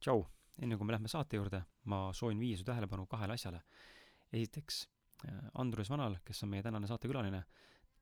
[0.00, 0.24] tšau,
[0.64, 3.62] enne kui me lähme saate juurde, ma soovin viia su tähelepanu kahele asjale.
[4.32, 4.84] esiteks,
[5.26, 7.40] äh, Andrus Vanal, kes on meie tänane saatekülaline,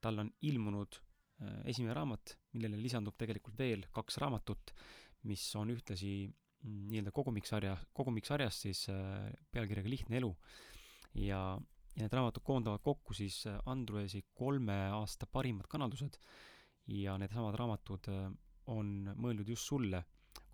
[0.01, 4.75] tal on ilmunud äh, esimene raamat, millele lisandub tegelikult veel kaks raamatut,
[5.29, 10.35] mis on ühtlasi mm, nii-öelda kogumiksarja, kogumiksarjas siis äh, pealkirjaga Lihtne elu.
[11.15, 11.41] ja,
[11.95, 16.19] ja need raamatud koondavad kokku siis Andruesi kolme aasta parimad kanaldused
[16.93, 18.07] ja needsamad raamatud
[18.69, 20.03] on mõeldud just sulle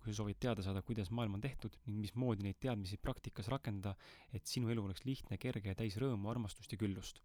[0.06, 3.96] kui sa soovid teada saada, kuidas maailm on tehtud ning mismoodi neid teadmisi praktikas rakendada,
[4.30, 7.18] et sinu elu oleks lihtne, kerge ja täis rõõmu, armastust ja küllust.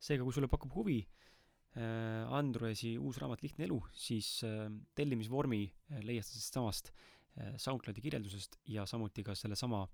[0.00, 6.04] seega, kui sulle pakub huvi äh, Androesi uus raamat Lihtne elu, siis äh, tellimisvormi äh,
[6.06, 6.92] leiad sa sellest samast
[7.38, 9.84] SoundCloudi kirjeldusest ja samuti ka sellesama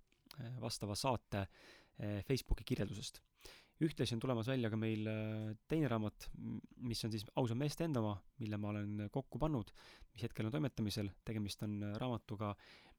[0.62, 1.42] vastava saate
[2.24, 3.18] Facebooki kirjeldusest
[3.84, 6.28] ühtlasi on tulemas välja ka meil äh, teine raamat,
[6.88, 9.72] mis on siis Ausa meeste enda oma, mille ma olen kokku pannud,
[10.14, 12.54] mis hetkel on toimetamisel, tegemist on äh, raamatuga,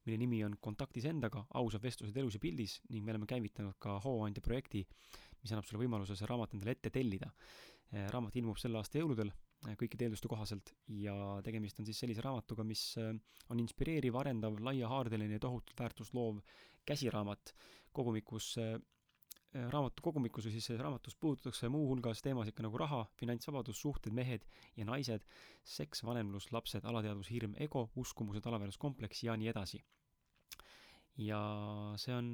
[0.05, 3.98] mille nimi on Kontaktis endaga, ausad vestlused elus ja pildis ning me oleme käivitanud ka
[4.04, 4.84] hooandja projekti,
[5.41, 7.32] mis annab sulle võimaluse see raamat endale ette tellida.
[7.93, 9.34] Äh, raamat ilmub selle aasta jõuludel
[9.65, 15.41] kõikide eelduste kohaselt ja tegemist on siis sellise raamatuga, mis on inspireeriv, arendav, laiahaardeline ja
[15.41, 16.43] tohutult väärtust loov
[16.85, 17.55] käsiraamat
[17.95, 18.51] kogumikus
[19.55, 24.43] Äh, raamatu kogumikus või siis raamatus puudutatakse muuhulgas teemasid ka nagu raha, finantsvabadus, suhted, mehed
[24.75, 25.23] ja naised,
[25.63, 29.79] seks, vanemlus, lapsed, alateadvus, hirm, ego, uskumused, alaväärsuskompleks ja nii edasi.
[31.15, 31.39] ja
[31.95, 32.31] see on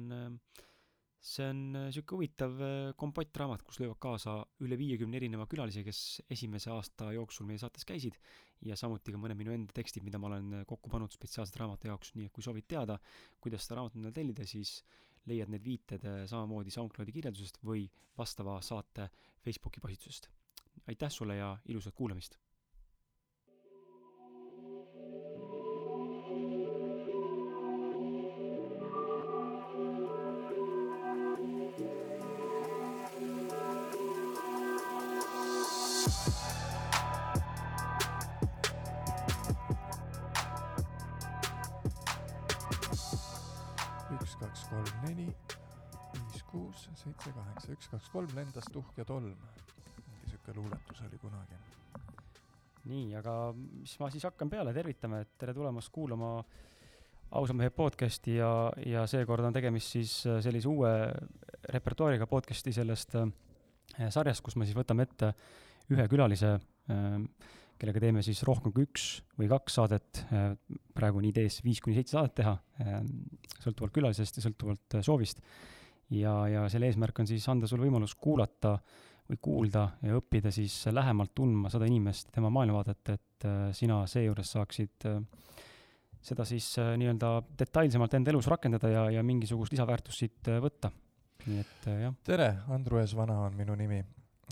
[1.22, 4.34] see on niisugune äh, huvitav äh, kompottraamat, kus löövad kaasa
[4.66, 6.00] üle viiekümne erineva külalise, kes
[6.34, 8.18] esimese aasta jooksul meie saates käisid,
[8.66, 12.16] ja samuti ka mõned minu enda tekstid, mida ma olen kokku pannud spetsiaalselt raamatu jaoks,
[12.18, 12.98] nii et kui soovid teada,
[13.38, 14.80] kuidas seda raamatut endale tellida, siis
[15.26, 17.84] leiad need viited samamoodi SoundCloudi kirjeldusest või
[18.18, 19.08] vastava saate
[19.44, 20.28] Facebooki postitusest.
[20.86, 22.38] aitäh sulle ja ilusat kuulamist!
[48.22, 49.32] Kolm lendas tuhk ja tolm.
[50.06, 51.56] mingi sihuke luuletus oli kunagi.
[52.86, 56.36] nii, aga mis ma siis hakkan peale, tervitame, et tere tulemast kuulama
[57.38, 58.52] ausa mehe podcast'i ja,
[58.86, 60.92] ja seekord on tegemist siis äh, sellise uue
[61.74, 63.26] repertuaariga podcast'i sellest äh,
[64.06, 65.32] sarjast, kus me siis võtame ette
[65.90, 67.18] ühe külalise äh,,
[67.82, 70.24] kellega teeme siis rohkem kui üks või kaks saadet
[70.94, 72.52] praegu on idees viis kuni seitse saadet teha
[73.64, 75.42] sõltuvalt külalisest ja sõltuvalt soovist
[76.10, 78.76] ja, ja selle eesmärk on siis anda sulle võimalus kuulata
[79.28, 84.50] või kuulda ja õppida siis lähemalt tundma seda inimest, tema maailmavaadet, et äh, sina seejuures
[84.56, 85.20] saaksid äh,
[86.22, 90.92] seda siis äh, nii-öelda detailsemalt enda elus rakendada ja, ja mingisugust lisaväärtust siit võtta.
[91.46, 92.18] nii et jah.
[92.24, 94.02] tere, Andrus Vana on minu nimi.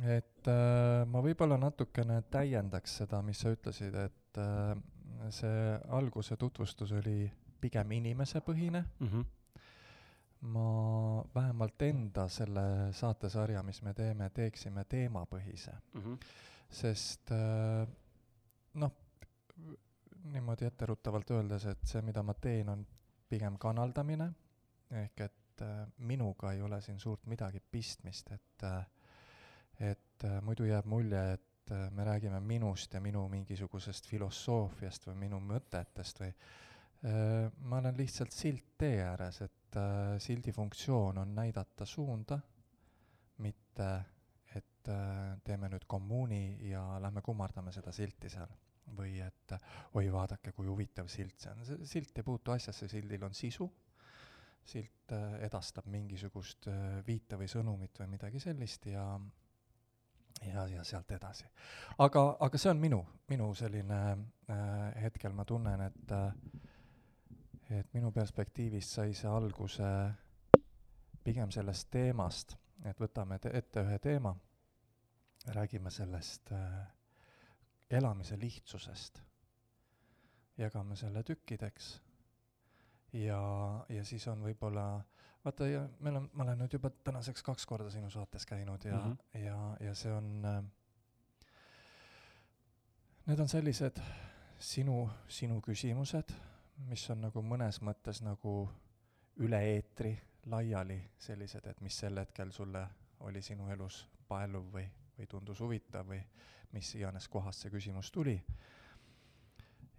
[0.03, 4.75] et äh, ma võib-olla natukene täiendaks seda, mis sa ütlesid, et äh,
[5.35, 9.07] see alguse tutvustus oli pigem inimesepõhine mm.
[9.07, 9.29] -hmm
[10.41, 16.01] ma vähemalt enda selle saatesarja, mis me teeme, teeksime teemapõhise mm.
[16.01, 16.19] -hmm.
[16.71, 17.89] sest äh,
[18.75, 18.93] noh,
[20.33, 22.87] niimoodi etteruttavalt öeldes, et see, mida ma teen, on
[23.29, 24.31] pigem kanaldamine,
[25.03, 28.87] ehk et äh, minuga ei ole siin suurt midagi pistmist, et äh,
[29.81, 36.21] et muidu jääb mulje, et me räägime minust ja minu mingisugusest filosoofiast või minu mõtetest
[36.21, 36.35] või
[37.03, 42.39] ma olen lihtsalt silt tee ääres, et et äh, sildi funktsioon on näidata suunda,
[43.39, 43.91] mitte
[44.55, 48.59] et äh, teeme nüüd kommuuni ja lähme kummardame seda silti seal.
[48.91, 49.53] või et
[49.95, 53.69] oi, vaadake, kui huvitav silt see on, see silt ei puutu asjasse, sildil on sisu,
[54.67, 59.05] silt äh, edastab mingisugust äh, viite või sõnumit või midagi sellist ja
[60.49, 61.47] ja, ja sealt edasi.
[61.99, 62.99] aga, aga see on minu,
[63.31, 66.35] minu selline äh, hetkel ma tunnen, et äh,
[67.71, 69.87] et minu perspektiivist sai see alguse
[71.25, 74.33] pigem sellest teemast, et võtame ette ühe teema,
[75.55, 76.81] räägime sellest äh,
[77.91, 79.23] elamise lihtsusest,
[80.59, 81.93] jagame selle tükkideks.
[83.13, 83.41] Ja,
[83.91, 84.85] ja siis on võib-olla,
[85.45, 88.99] vaata, ja meil on, ma olen nüüd juba tänaseks kaks korda sinu saates käinud ja
[88.99, 89.41] mm, -hmm.
[89.47, 90.61] ja, ja see on äh,,
[93.27, 93.99] need on sellised
[94.59, 96.31] sinu, sinu küsimused
[96.89, 98.55] mis on nagu mõnes mõttes nagu
[99.41, 100.15] üle eetri
[100.47, 102.87] laiali, sellised, et mis sel hetkel sulle
[103.21, 104.87] oli sinu elus paeluv või,
[105.19, 106.21] või tundus huvitav või
[106.73, 108.41] mis iganes kohast see küsimus tuli.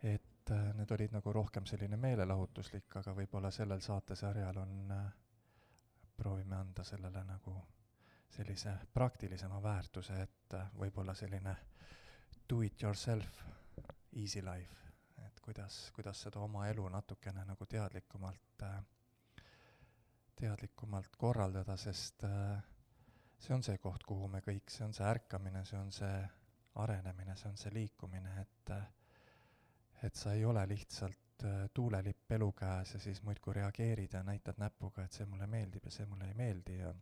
[0.04, 5.12] et äh, need olid nagu rohkem selline meelelahutuslik, aga võib-olla sellel saatesarjal on äh,,
[6.18, 7.56] proovime anda sellele nagu
[8.30, 11.56] sellise praktilisema väärtuse, et äh, võib-olla selline
[12.50, 13.44] do it yourself
[14.16, 14.81] easy life,
[15.52, 18.84] kuidas, kuidas seda oma elu natukene nagu teadlikumalt äh,,
[20.40, 22.62] teadlikumalt korraldada, sest äh,
[23.38, 26.22] see on see koht, kuhu me kõik, see on see ärkamine, see on see
[26.80, 28.72] arenemine, see on see liikumine, et
[30.08, 34.58] et sa ei ole lihtsalt äh, tuulelipp elu käes ja siis muudkui reageerid ja näitad
[34.58, 36.94] näpuga, et see mulle meeldib ja see mulle ei meeldi ja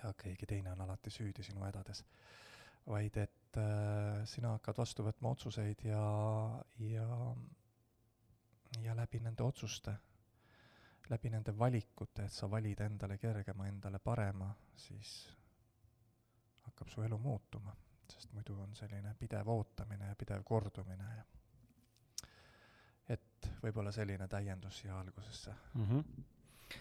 [0.00, 2.06] ja keegi teine on alati süüdi sinu hädades.
[2.86, 6.02] Vaid et äh, sina hakkad vastu võtma otsuseid ja,
[6.78, 7.06] ja
[8.82, 9.94] ja läbi nende otsuste,
[11.08, 15.14] läbi nende valikute, et sa valid endale kergema, endale parema, siis
[16.66, 17.76] hakkab su elu muutuma
[18.12, 21.24] sest muidu on selline pidev ootamine ja pidev kordumine ja
[23.14, 25.86] et võib-olla selline täiendus siia algusesse mm.
[25.90, 26.78] -hmm.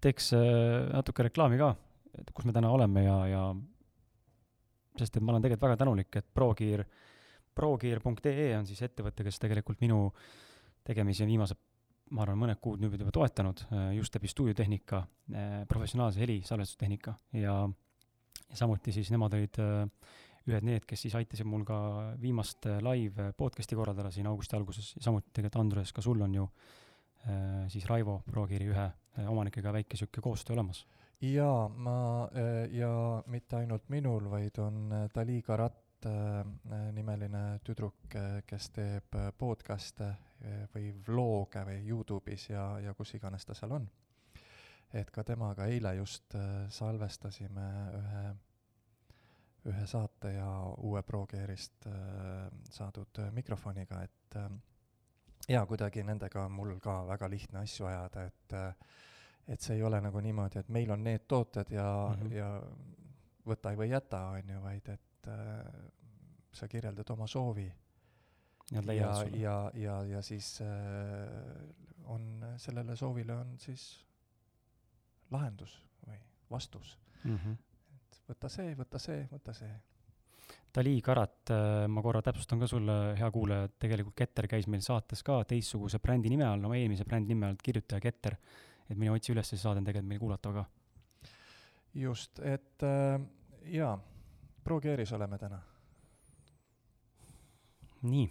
[0.00, 1.74] teeks äh, natuke reklaami ka,
[2.18, 3.44] et kus me täna oleme ja, ja
[4.98, 6.84] sest et ma olen tegelikult väga tänulik, et ProGear,
[7.54, 10.06] progear.ee on siis ettevõte, kes tegelikult minu
[10.86, 11.60] tegemisi on viimased,
[12.16, 15.02] ma arvan, mõned kuud nüüd juba toetanud äh, just läbi stuudiotehnika,
[15.34, 17.54] äh, professionaalse heli salvestustehnika ja,
[18.48, 19.84] ja samuti siis nemad olid äh,
[20.50, 21.78] ühed need, kes siis aitasid mul ka
[22.18, 26.46] viimast live podcast'i korraldada siin augusti alguses, samuti tegelikult Andres, ka sul on ju
[27.68, 28.86] siis Raivo Prokiri ühe
[29.28, 30.80] omanikega väike niisugune koostöö olemas.
[31.20, 32.28] Jaa, ma
[32.72, 36.06] ja mitte ainult minul, vaid on Dali Karat
[36.96, 38.14] nimeline tüdruk,
[38.46, 40.08] kes teeb podcast'e
[40.72, 43.88] või vlooge või Youtube'is ja, ja kus iganes ta seal on.
[44.92, 46.34] et ka temaga eile just
[46.68, 47.66] salvestasime
[47.98, 48.24] ühe
[49.68, 54.48] ühe saate ja uue ProGearist äh, saadud äh, mikrofoniga, et äh,
[55.48, 58.96] jaa, kuidagi nendega on mul ka väga lihtne asju ajada, et äh,
[59.50, 62.34] et see ei ole nagu niimoodi, et meil on need tooted ja mm, -hmm.
[62.36, 62.50] ja
[63.46, 65.64] võta või jäta, on ju, vaid et äh,
[66.52, 67.72] sa kirjeldad oma soovi.
[68.70, 70.68] ja, ja, ja, ja, ja siis äh,
[72.04, 74.06] on, sellele soovile on siis
[75.30, 76.18] lahendus või
[76.50, 77.36] vastus mm.
[77.36, 77.58] -hmm
[78.30, 79.70] võta see, võta see, võta see.
[80.74, 84.82] Dali Karat, äh, ma korra täpsustan ka sulle, hea kuulaja, et tegelikult Keter käis meil
[84.86, 88.36] saates ka teistsuguse brändi nime all, oma eelmise brändi nime all, kirjutaja Keter.
[88.90, 90.64] Et mine otsi üles, see saade on tegelikult meil kuulatav ka.
[91.94, 93.20] just, et äh,
[93.74, 93.96] jaa,
[94.64, 95.60] ProGearis oleme täna.
[98.02, 98.26] nii.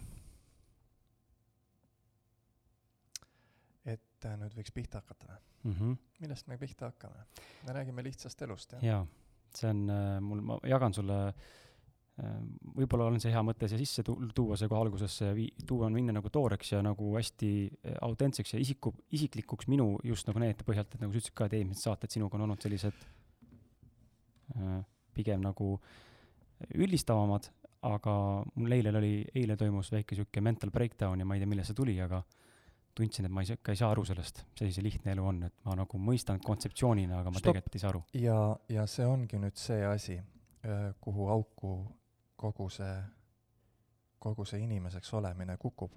[3.84, 5.74] et äh, nüüd võiks pihta hakata või mm?
[5.78, 5.96] -hmm.
[6.20, 7.26] millest me pihta hakkame?
[7.66, 8.84] me räägime lihtsast elust, jah?
[8.84, 9.06] jaa
[9.56, 11.34] see on äh, mul, ma jagan sulle, äh,
[12.76, 15.88] võib-olla on see hea mõte siia sisse tu-, tuua see kohe algusesse ja vii-, tuua,
[15.92, 20.64] minna nagu tooreks ja nagu hästi äh, autentseks ja isiku, isiklikuks minu just nagu need
[20.66, 23.08] põhjalt, et nagu sa ütlesid ka, et eelmised saated sinuga on olnud sellised
[25.14, 25.76] pigem nagu
[26.74, 27.46] üldistavamad,
[27.86, 28.14] aga
[28.58, 31.78] mul eile oli, eile toimus väike niisugune mental breakdown ja ma ei tea, millest see
[31.78, 32.18] tuli, aga
[32.98, 35.54] tundsin, et ma ei, ikka ei saa aru sellest, selline see lihtne elu on, et
[35.64, 37.54] ma nagu mõistan kontseptsioonina, aga ma Stop.
[37.54, 38.02] tegelikult ei saa aru.
[38.18, 40.18] ja, ja see ongi nüüd see asi,
[41.00, 41.76] kuhu auku
[42.40, 42.94] kogu see,
[44.18, 45.92] kogu see inimeseks olemine kukub.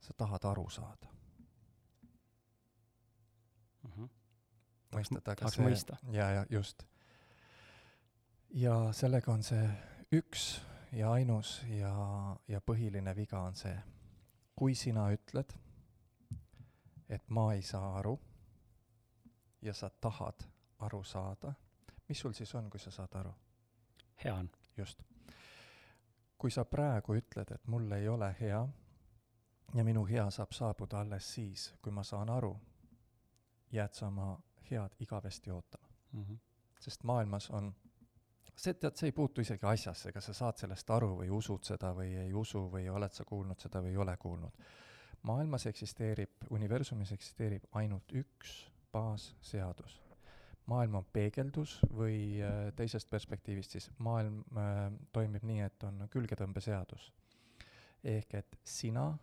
[0.00, 1.06] sa tahad aru saada
[3.82, 3.90] mm.
[3.90, 4.08] -hmm.
[4.94, 6.82] mõistad, aga see, ja, ja just.
[8.50, 9.70] ja sellega on see
[10.12, 10.60] üks
[10.92, 11.94] ja ainus ja,
[12.48, 13.78] ja põhiline viga on see,
[14.56, 15.54] kui sina ütled
[17.08, 18.20] et ma ei saa aru
[19.62, 20.44] ja sa tahad
[20.78, 21.52] aru saada,
[22.08, 23.34] mis sul siis on, kui sa saad aru?
[24.24, 24.50] hea on.
[24.76, 25.02] just.
[26.38, 28.66] Kui sa praegu ütled, et mul ei ole hea
[29.74, 32.56] ja minu hea saab saabuda alles siis, kui ma saan aru,
[33.72, 34.38] jääd sa oma
[34.70, 36.22] head igavesti ootama mm.
[36.22, 36.38] -hmm.
[36.80, 37.74] sest maailmas on
[38.56, 41.94] see, tead, see ei puutu isegi asjasse, kas sa saad sellest aru või usud seda
[41.94, 44.52] või ei usu või oled sa kuulnud seda või ei ole kuulnud
[45.24, 48.54] maailmas eksisteerib, universumis eksisteerib ainult üks
[48.92, 50.02] baasseadus.
[50.70, 57.12] Maailm on peegeldus või äh, teisest perspektiivist siis maailm äh, toimib nii, et on külgetõmbeseadus.
[58.04, 59.14] ehk et sina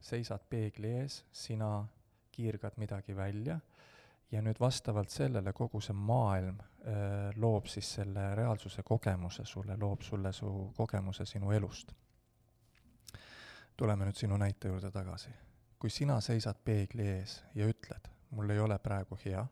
[0.00, 1.86] seisad peegli ees, sina
[2.32, 3.58] kiirgad midagi välja
[4.30, 10.02] ja nüüd vastavalt sellele kogu see maailm äh, loob siis selle reaalsuse kogemuse sulle, loob
[10.02, 11.92] sulle su kogemuse sinu elust.
[13.76, 15.30] tuleme nüüd sinu näite juurde tagasi
[15.78, 19.44] kui sina seisad peegli ees ja ütled, mul ei ole praegu hea,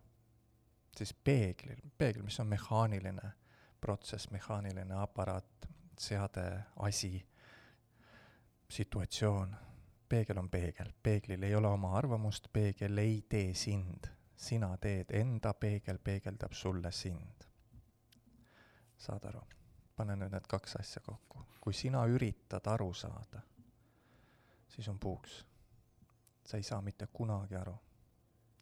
[0.99, 3.33] siis peeglil, peegel, mis on mehaaniline
[3.81, 7.27] protsess, mehaaniline aparaat, seade, asi,
[8.69, 9.57] situatsioon,
[10.09, 14.07] peegel on peegel, peeglil ei ole oma arvamust, peegel ei tee sind.
[14.37, 17.45] sina teed enda, peegel peegeldab sulle sind.
[18.97, 19.41] saad aru?
[19.97, 21.45] pane nüüd need kaks asja kokku.
[21.61, 23.41] kui sina üritad aru saada,
[24.69, 25.45] siis on puuks.
[26.45, 27.77] sa ei saa mitte kunagi aru.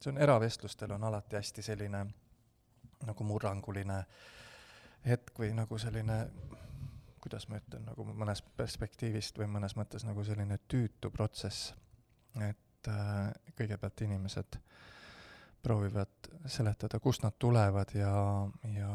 [0.03, 2.05] See on eravestlustel on alati hästi selline
[3.07, 4.03] nagu murranguline
[5.07, 6.19] hetk või nagu selline
[7.23, 11.71] kuidas ma ütlen, nagu mõnest perspektiivist või mõnes mõttes nagu selline tüütu protsess,
[12.43, 13.29] et äh,
[13.59, 14.59] kõigepealt inimesed
[15.63, 18.13] proovivad seletada, kust nad tulevad ja,
[18.75, 18.91] ja,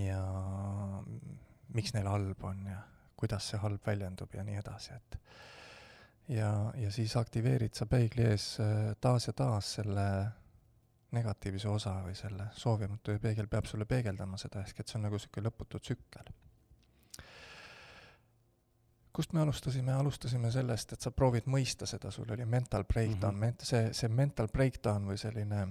[0.00, 0.22] ja
[1.76, 2.80] miks neil halb on ja
[3.18, 5.20] kuidas see halb väljendub ja nii edasi, et
[6.28, 10.08] ja, ja siis aktiveerid sa peegli ees äh, taas ja taas selle
[11.16, 15.08] negatiivse osa või selle soovimatu ja peegel peab sulle peegeldama seda, ehk et see on
[15.08, 16.28] nagu niisugune lõputu tsükkel
[19.18, 23.40] kust me alustasime, alustasime sellest, et sa proovid mõista seda, sul oli mental breakdown mm,
[23.40, 23.46] -hmm.
[23.48, 25.64] ment-, see, see mental breakdown või selline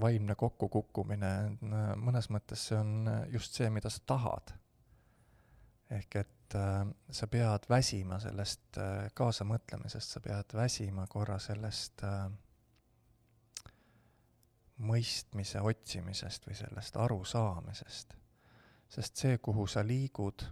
[0.00, 1.30] vaimne kokkukukkumine,
[1.96, 4.52] mõnes mõttes see on just see, mida sa tahad.
[5.90, 12.30] Ehk et äh, sa pead väsima sellest äh, kaasamõtlemisest, sa pead väsima korra sellest äh,
[14.80, 18.14] mõistmise otsimisest või sellest arusaamisest.
[18.88, 20.46] sest see, kuhu sa liigud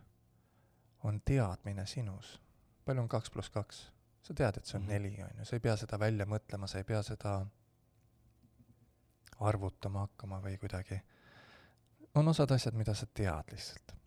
[1.05, 2.41] on teadmine sinus.
[2.85, 3.93] palju on kaks pluss kaks?
[4.23, 4.93] sa tead, et see on mm -hmm.
[4.93, 7.47] neli, on ju, sa ei pea seda välja mõtlema, sa ei pea seda
[9.41, 11.01] arvutama hakkama või kuidagi.
[12.15, 13.98] on osad asjad, mida sa tead lihtsalt.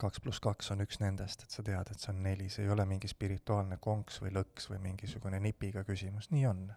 [0.00, 2.72] Kaks pluss kaks on üks nendest, et sa tead, et see on neli, see ei
[2.72, 6.70] ole mingi spirituaalne konks või lõks või mingisugune nipiga küsimus, nii on.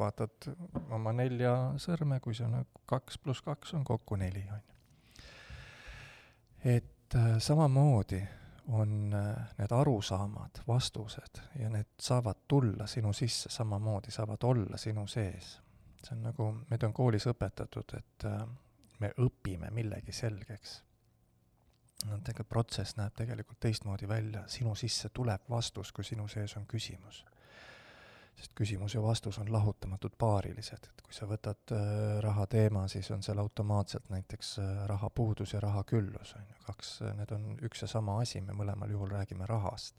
[0.00, 0.48] vaatad
[0.96, 5.24] oma nelja sõrme, kui see on kaks pluss kaks on kokku neli, on ju.
[6.76, 8.22] et äh, samamoodi
[8.70, 15.06] on äh, need arusaamad, vastused ja need saavad tulla sinu sisse samamoodi, saavad olla sinu
[15.06, 15.60] sees.
[16.04, 18.44] see on nagu, meid on koolis õpetatud, et äh,
[19.00, 20.82] me õpime millegi selgeks.
[22.00, 27.24] Tegelikult protsess näeb tegelikult teistmoodi välja, sinu sisse tuleb vastus, kui sinu sees on küsimus.
[28.40, 31.82] Sest küsimus ja vastus on lahutamatud paarilised, et kui sa võtad äh,
[32.24, 37.16] raha teema, siis on seal automaatselt näiteks äh, rahapuudus ja rahaküllus, on ju, kaks, äh,
[37.18, 39.98] need on üks ja sama asi, me mõlemal juhul räägime rahast.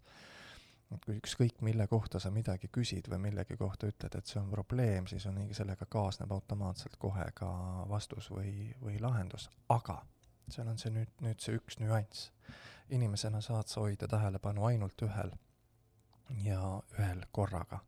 [0.91, 4.49] et kui ükskõik, mille kohta sa midagi küsid või millegi kohta ütled, et see on
[4.51, 7.51] probleem, siis on sellega kaasneb automaatselt kohe ka
[7.87, 10.01] vastus või, või lahendus, aga
[10.51, 12.31] seal on see nüüd, nüüd see üks nüanss.
[12.91, 15.31] inimesena saad sa hoida tähelepanu ainult ühel
[16.43, 17.79] ja ühel korraga.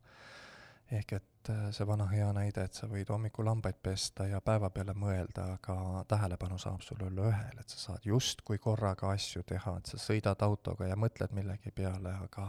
[0.92, 4.70] Ehk et äh, see vana hea näide, et sa võid hommikul hambaid pesta ja päeva
[4.70, 9.76] peale mõelda, aga tähelepanu saab sul olla ühel, et sa saad justkui korraga asju teha,
[9.78, 12.48] et sa sõidad autoga ja mõtled millegi peale, aga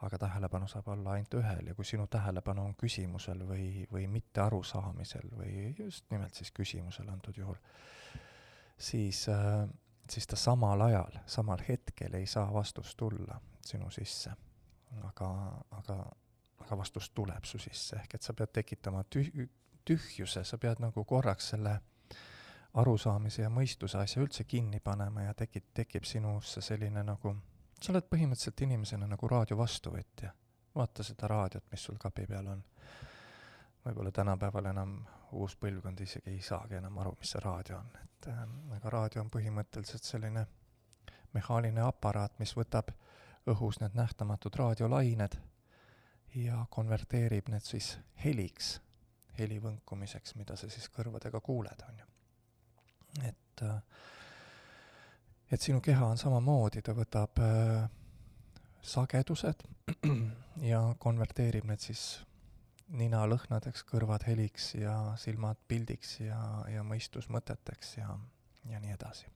[0.00, 1.66] aga tähelepanu saab olla ainult ühel.
[1.66, 7.08] Ja kui sinu tähelepanu on küsimusel või, või mitte arusaamisel või just nimelt siis küsimusel
[7.12, 7.58] antud juhul,
[8.80, 9.68] siis äh,
[10.10, 14.32] siis ta samal ajal, samal hetkel ei saa vastust tulla sinu sisse.
[15.04, 15.26] aga,
[15.70, 15.96] aga
[16.60, 19.46] aga vastus tuleb su sisse, ehk et sa pead tekitama tüh-,
[19.84, 21.72] tühjuse, sa pead nagu korraks selle
[22.80, 27.34] arusaamise ja mõistuse asja üldse kinni panema ja tekib, tekib sinusse selline nagu,
[27.80, 30.34] sa oled põhimõtteliselt inimesena nagu raadio vastuvõtja.
[30.74, 32.62] vaata seda raadiot, mis sul kapi peal on.
[33.84, 34.96] Võib-olla tänapäeval enam
[35.32, 38.42] uus põlvkond isegi ei saagi enam aru, mis see raadio on, et äh,
[38.76, 40.46] aga raadio on põhimõtteliselt selline
[41.34, 42.90] mehaaniline aparaat, mis võtab
[43.50, 45.36] õhus need nähtamatud raadiolained
[46.34, 47.92] ja konverteerib need siis
[48.24, 48.78] heliks,
[49.38, 52.08] heli võnkumiseks, mida sa siis kõrvadega kuuled, on ju.
[53.28, 53.80] et, äh,
[55.50, 57.88] et sinu keha on samamoodi, ta võtab äh,
[58.82, 59.64] sagedused
[60.72, 62.24] ja konverteerib need siis
[62.90, 68.16] nina lõhnadeks, kõrvad heliks ja silmad pildiks ja, ja mõistus mõteteks ja,
[68.70, 69.30] ja nii edasi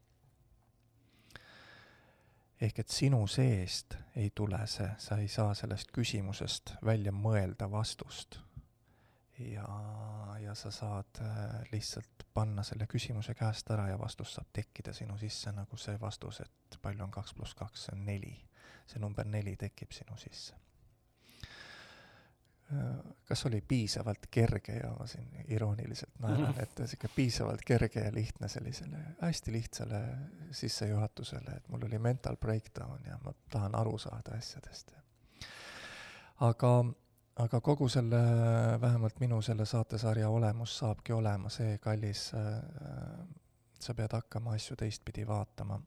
[2.61, 8.38] ehk et sinu seest ei tule see, sa ei saa sellest küsimusest välja mõelda vastust.
[9.38, 9.66] ja,
[10.38, 15.18] ja sa saad äh, lihtsalt panna selle küsimuse käest ära ja vastus saab tekkida sinu
[15.18, 18.37] sisse nagu see vastus, et palju on kaks pluss kaks, see on neli.
[18.87, 20.63] see number neli tekib sinu sisse
[23.25, 28.49] kas oli piisavalt kerge ja ma siin irooniliselt naeran et sihuke piisavalt kerge ja lihtne
[28.49, 30.00] sellisele hästi lihtsale
[30.50, 34.94] sissejuhatusele, et mul oli mental breakdown ja ma tahan aru saada asjadest.
[36.40, 36.85] aga,
[37.37, 38.23] aga kogu selle,
[38.80, 43.28] vähemalt minu selle saatesarja olemus saabki olema see, kallis äh,,
[43.80, 45.80] sa pead hakkama asju teistpidi vaatama.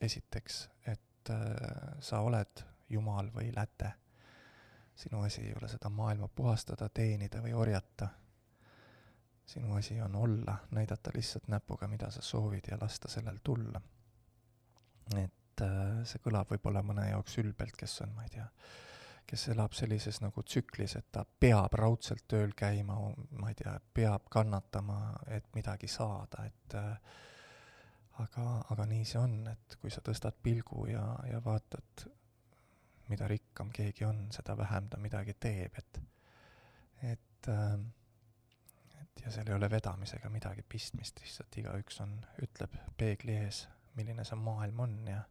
[0.00, 1.46] esiteks, et äh,
[2.00, 3.92] sa oled jumal või läte
[4.96, 8.08] sinu asi ei ole seda maailma puhastada, teenida või orjata.
[9.46, 13.80] sinu asi on olla, näidata lihtsalt näpuga, mida sa soovid ja lasta sellel tulla.
[15.16, 18.46] et äh, see kõlab võib-olla mõne jaoks ülbelt, kes on, ma ei tea,
[19.26, 22.96] kes elab sellises nagu tsüklis, et ta peab raudselt tööl käima,
[23.38, 26.98] ma ei tea, peab kannatama, et midagi saada, et äh,
[28.24, 32.08] aga, aga nii see on, et kui sa tõstad pilgu ja, ja vaatad
[33.08, 36.00] mida rikkam keegi on, seda vähem ta midagi teeb, et,
[37.12, 37.88] et, ähm,
[39.00, 44.24] et ja seal ei ole vedamisega midagi pistmist, lihtsalt igaüks on, ütleb peegli ees, milline
[44.26, 45.22] see maailm on ja,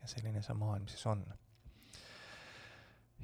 [0.00, 1.24] ja selline see maailm siis on.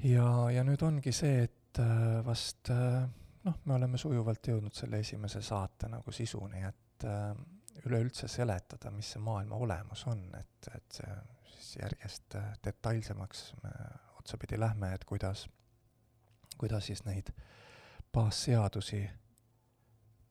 [0.04, 3.04] ja, ja nüüd ongi see, et äh, vast äh,
[3.44, 7.30] noh, me oleme sujuvalt jõudnud selle esimese saate nagu sisuni, et äh,
[7.84, 11.14] üleüldse seletada, mis see maailma olemus on, et, et see
[11.64, 13.70] siis järjest äh, detailsemaks me
[14.18, 15.48] otsapidi lähme, et kuidas,
[16.58, 17.30] kuidas siis neid
[18.12, 19.10] baasseadusi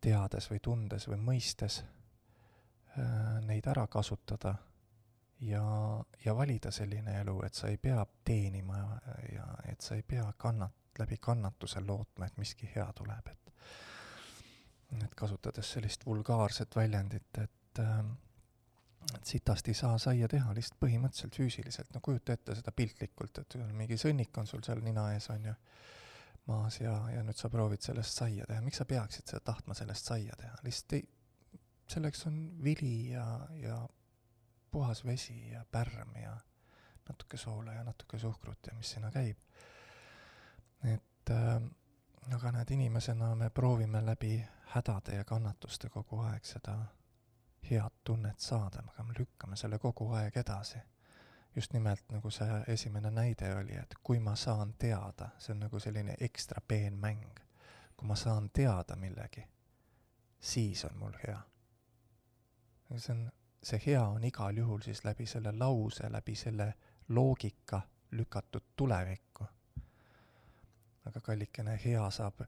[0.01, 4.55] teades või tundes või mõistes äh, neid ära kasutada
[5.39, 5.63] ja,
[6.25, 8.79] ja valida selline elu, et sa ei pea teenima
[9.31, 13.39] ja et sa ei pea kannat-, läbi kannatuse lootma, et miski hea tuleb, et
[15.01, 18.03] et kasutades sellist vulgaarset väljendit, et äh,
[19.17, 23.57] et sitast ei saa saia teha lihtsalt põhimõtteliselt füüsiliselt, no kujuta ette seda piltlikult, et
[23.73, 25.55] mingi sõnnik on sul seal nina ees, on ju,
[26.47, 30.09] maas ja, ja nüüd sa proovid sellest saia teha, miks sa peaksid seda tahtma sellest
[30.11, 31.05] saia teha, lihtsalt ei,
[31.93, 33.27] selleks on vili ja,
[33.59, 33.77] ja
[34.71, 36.33] puhas vesi ja pärm ja
[37.09, 39.37] natuke soola ja natuke suhkrut ja mis sinna käib.
[40.83, 41.61] et äh,
[42.31, 44.43] aga näed, inimesena me proovime läbi
[44.75, 46.77] hädade ja kannatuste kogu aeg seda
[47.71, 50.79] head tunnet saada, aga me lükkame selle kogu aeg edasi.
[51.55, 55.79] just nimelt nagu see esimene näide oli, et kui ma saan teada, see on nagu
[55.79, 57.39] selline ekstra peenmäng,
[57.97, 59.43] kui ma saan teada millegi,
[60.39, 61.39] siis on mul hea.
[62.97, 63.31] see on,
[63.63, 66.73] see hea on igal juhul siis läbi selle lause, läbi selle
[67.09, 69.45] loogika lükatud tulevikku.
[71.05, 72.41] aga kallikene, hea saab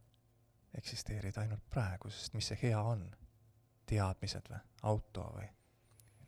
[0.74, 3.16] eksisteerida ainult praegu, sest mis see hea on
[3.86, 5.48] teadmised või, auto või,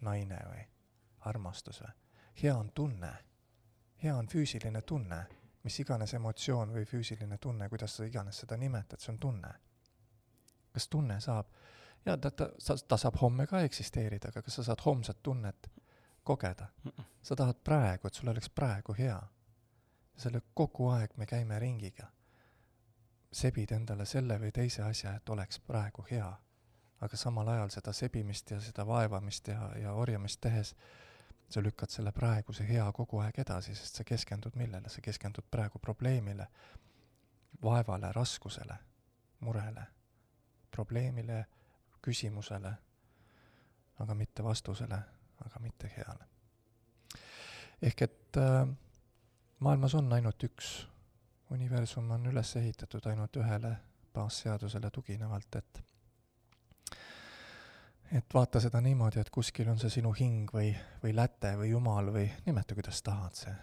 [0.01, 0.65] naine või,
[1.29, 1.93] armastus või.
[2.43, 3.13] hea on tunne,
[4.03, 5.25] hea on füüsiline tunne,
[5.63, 9.53] mis iganes emotsioon või füüsiline tunne, kuidas sa iganes seda nimetad, see on tunne.
[10.71, 11.47] kas tunne saab,
[12.05, 15.71] jaa, ta, ta, ta, ta saab homme ka eksisteerida, aga kas sa saad homset tunnet
[16.23, 16.67] kogeda?
[17.21, 19.21] sa tahad praegu, et sul oleks praegu hea.
[20.17, 22.07] selle kogu aeg me käime ringiga
[23.31, 26.31] sebid endale selle või teise asja, et oleks praegu hea
[27.01, 30.73] aga samal ajal seda sebimist ja seda vaevamist ja, ja orjamist tehes
[31.49, 35.79] sa lükkad selle praeguse hea kogu aeg edasi, sest sa keskendud millele, sa keskendud praegu
[35.79, 36.47] probleemile,
[37.63, 38.75] vaevale, raskusele,
[39.39, 39.85] murele,
[40.71, 41.45] probleemile,
[42.01, 42.73] küsimusele,
[43.99, 44.99] aga mitte vastusele,
[45.45, 46.27] aga mitte heale.
[47.81, 48.67] ehk et äh,
[49.59, 50.87] maailmas on ainult üks,
[51.49, 53.75] universum on üles ehitatud ainult ühele
[54.13, 55.83] baasseadusele tuginevalt, et
[58.11, 60.71] et vaata seda niimoodi, et kuskil on see sinu hing või,
[61.03, 63.55] või läte või jumal või nimeta, kuidas tahad, see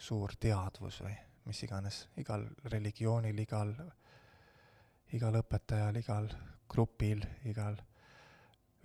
[0.00, 3.74] suur teadvus või mis iganes, igal religioonil, igal,
[5.12, 6.28] igal õpetajal, igal
[6.70, 7.76] grupil, igal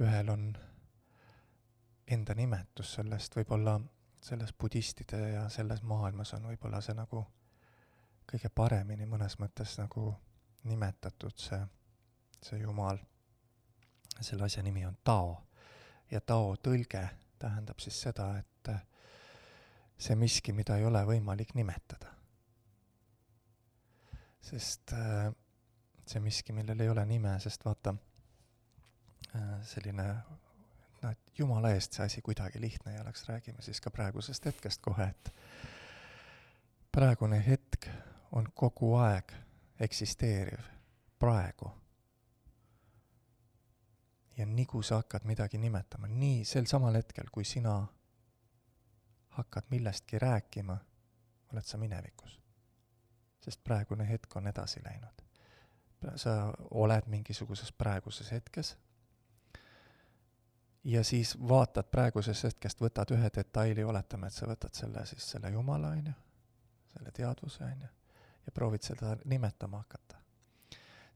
[0.03, 0.49] ühel on
[2.11, 3.79] enda nimetus sellest, võib-olla
[4.25, 7.23] selles budistide ja selles maailmas on võib-olla see nagu
[8.25, 10.09] kõige paremini mõnes mõttes nagu
[10.65, 11.61] nimetatud, see,
[12.41, 12.97] see Jumal
[14.21, 15.41] selle asja nimi on Tao.
[16.11, 17.07] ja Tao tõlge
[17.39, 18.81] tähendab siis seda, et äh,
[19.97, 22.11] see miski, mida ei ole võimalik nimetada.
[24.45, 25.31] sest äh,
[26.05, 27.95] see miski, millel ei ole nime, sest vaata,
[29.35, 30.05] äh, selline
[31.01, 34.81] noh, et jumala eest see asi kuidagi lihtne ei oleks, räägime siis ka praegusest hetkest
[34.85, 35.33] kohe, et
[36.91, 37.89] praegune hetk
[38.31, 39.33] on kogu aeg
[39.79, 40.61] eksisteeriv,
[41.19, 41.71] praegu
[44.37, 47.75] ja nii kui sa hakkad midagi nimetama, nii sel samal hetkel, kui sina
[49.37, 50.77] hakkad millestki rääkima,
[51.53, 52.39] oled sa minevikus.
[53.45, 55.21] sest praegune hetk on edasi läinud.
[56.15, 58.77] sa oled mingisuguses praeguses hetkes
[60.83, 65.49] ja siis vaatad praegusest hetkest, võtad ühe detaili, oletame, et sa võtad selle siis, selle
[65.49, 66.13] Jumala, on ju,
[66.93, 67.87] selle teadvuse, on ju,
[68.45, 70.24] ja proovid seda nimetama hakata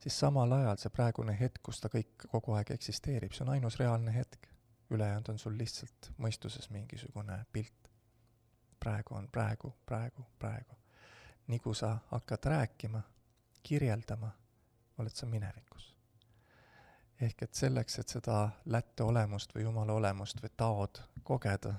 [0.00, 3.78] siis samal ajal see praegune hetk, kus ta kõik kogu aeg eksisteerib, see on ainus
[3.80, 4.48] reaalne hetk.
[4.90, 7.90] ülejäänud on sul lihtsalt mõistuses mingisugune pilt.
[8.80, 10.74] praegu on praegu, praegu, praegu.
[11.46, 13.02] nii kui sa hakkad rääkima,
[13.62, 14.30] kirjeldama,
[14.98, 15.96] oled sa minevikus.
[17.20, 21.74] ehk et selleks, et seda lätte olemust või Jumala olemust või taod kogeda,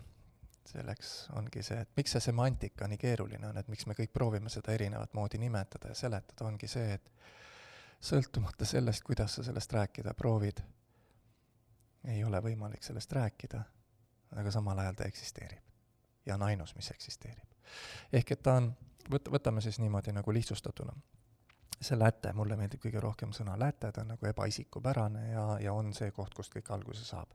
[0.66, 4.50] selleks ongi see, et miks see semantika nii keeruline on, et miks me kõik proovime
[4.50, 7.12] seda erinevat moodi nimetada ja seletada, ongi see, et
[8.02, 10.62] sõltumata sellest, kuidas sa sellest rääkida proovid,
[12.08, 13.62] ei ole võimalik sellest rääkida,
[14.42, 15.64] aga samal ajal ta eksisteerib.
[16.26, 17.50] ja on ainus, mis eksisteerib.
[18.14, 18.74] ehk et ta on,
[19.10, 20.94] võt-, võtame siis niimoodi nagu lihtsustatuna.
[21.82, 25.94] see läte, mulle meeldib kõige rohkem sõna läte, ta on nagu ebaisikupärane ja, ja on
[25.94, 27.30] see koht, kust kõik alguse saab.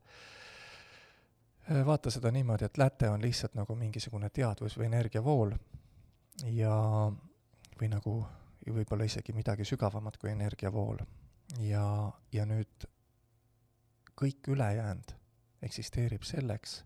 [1.86, 5.54] vaata seda niimoodi, et läte on lihtsalt nagu mingisugune teadvus või energiavool
[6.44, 6.76] ja,
[7.80, 8.26] või nagu
[8.74, 10.98] võib-olla isegi midagi sügavamat kui energiavool.
[11.60, 12.86] ja, ja nüüd
[14.16, 15.12] kõik ülejäänud
[15.62, 16.84] eksisteerib selleks,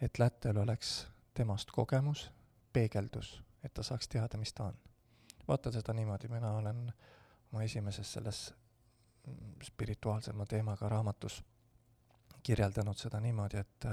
[0.00, 2.30] et Lätel oleks temast kogemus,
[2.72, 4.78] peegeldus, et ta saaks teada, mis ta on.
[5.48, 6.92] vaata seda niimoodi, mina olen
[7.52, 8.54] oma esimeses selles
[9.64, 11.42] spirituaalsema teemaga raamatus
[12.42, 13.86] kirjeldanud seda niimoodi, et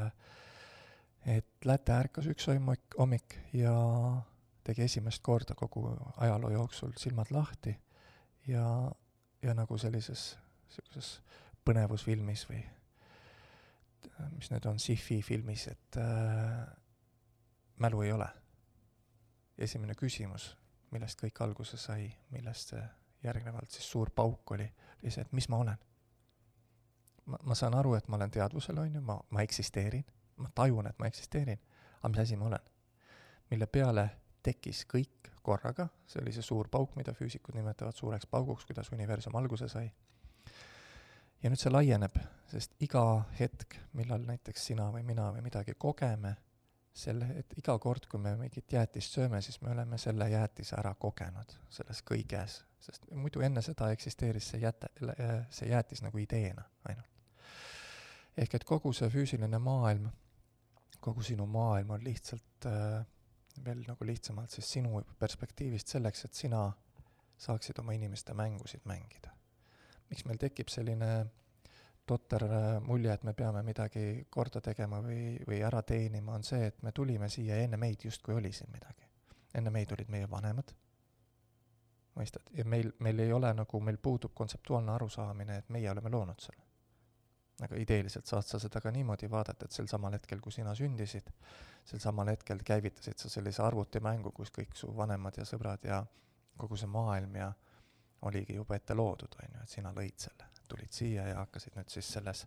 [1.25, 2.49] et Läte ärkas üks
[2.99, 3.73] hommik ja
[4.63, 7.75] tegi esimest korda kogu ajaloo jooksul silmad lahti
[8.47, 8.91] ja,
[9.41, 11.09] ja nagu sellises niisuguses
[11.65, 12.63] põnevusfilmis või
[14.35, 16.67] mis need on, sci-fi filmis, et äh,
[17.79, 18.27] mälu ei ole.
[19.57, 20.57] esimene küsimus,
[20.91, 22.83] millest kõik alguse sai, millest see
[23.23, 24.65] järgnevalt siis suur pauk oli,
[25.03, 25.77] oli see, et mis ma olen.
[27.25, 30.05] ma, ma saan aru, et ma olen teadvusel, on ju, ma, ma eksisteerin,
[30.37, 31.59] ma tajun, et ma eksisteerin,
[31.99, 32.71] aga mis asi ma olen?
[33.51, 34.09] mille peale
[34.43, 39.35] tekkis kõik korraga, see oli see suur pauk, mida füüsikud nimetavad suureks pauguks, kuidas universum
[39.35, 39.91] alguse sai.
[41.43, 42.15] ja nüüd see laieneb,
[42.47, 43.03] sest iga
[43.39, 46.35] hetk, millal näiteks sina või mina või midagi kogeme,
[46.93, 50.93] selle, et iga kord, kui me mingit jäätist sööme, siis me oleme selle jäätise ära
[50.99, 54.91] kogenud selles kõiges, sest muidu enne seda eksisteeris see jäte,
[55.49, 57.09] see jäätis nagu ideena ainult.
[58.37, 60.07] ehk et kogu see füüsiline maailm,
[61.01, 63.03] kogu sinu maailm on lihtsalt äh,
[63.65, 66.65] veel nagu lihtsamalt siis sinu perspektiivist selleks, et sina
[67.37, 69.31] saaksid oma inimeste mängusid mängida.
[70.09, 71.07] miks meil tekib selline
[72.05, 76.67] totter äh, mulje, et me peame midagi korda tegema või, või ära teenima, on see,
[76.67, 79.07] et me tulime siia ja enne meid justkui oli siin midagi.
[79.53, 80.73] enne meid olid meie vanemad,
[82.15, 86.39] mõistad, ja meil, meil ei ole nagu, meil puudub kontseptuaalne arusaamine, et meie oleme loonud
[86.41, 86.72] selle
[87.63, 91.29] aga ideeliselt saad sa seda ka niimoodi vaadata, et sel samal hetkel, kui sina sündisid,
[91.85, 96.03] sel samal hetkel käivitasid sa sellise arvutimängu, kus kõik su vanemad ja sõbrad ja
[96.57, 97.51] kogu see maailm ja
[98.29, 101.91] oligi juba ette loodud, on ju, et sina lõid selle, tulid siia ja hakkasid nüüd
[101.91, 102.45] siis selles,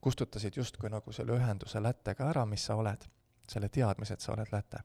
[0.00, 3.08] kustutasid justkui nagu selle ühenduse lättega ära, mis sa oled,
[3.48, 4.82] selle teadmise, et sa oled läte.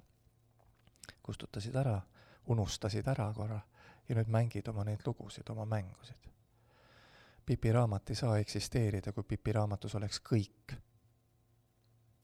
[1.24, 2.00] kustutasid ära,
[2.48, 3.62] unustasid ära korra
[4.10, 6.31] ja nüüd mängid oma neid lugusid, oma mängusid
[7.52, 10.72] Pipi raamat ei saa eksisteerida, kui Pipi raamatus oleks kõik.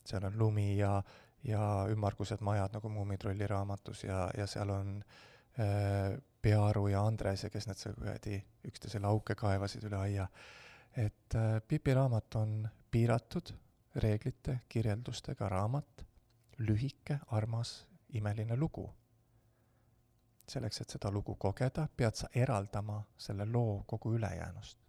[0.08, 1.02] seal on lumi ja,
[1.44, 4.94] ja ümmargused majad nagu Muumitrolli raamatus ja, ja seal on
[5.60, 8.40] äh, Pearu ja Andres ja kes need seal kuradi
[8.72, 10.30] üksteisele auke kaevasid üle aia.
[10.96, 12.56] et äh, Pipi raamat on
[12.92, 13.52] piiratud
[13.96, 16.08] reeglite, kirjeldustega raamat,
[16.58, 18.90] lühike, armas, imeline lugu.
[20.48, 24.87] selleks, et seda lugu kogeda, pead sa eraldama selle loo kogu ülejäänust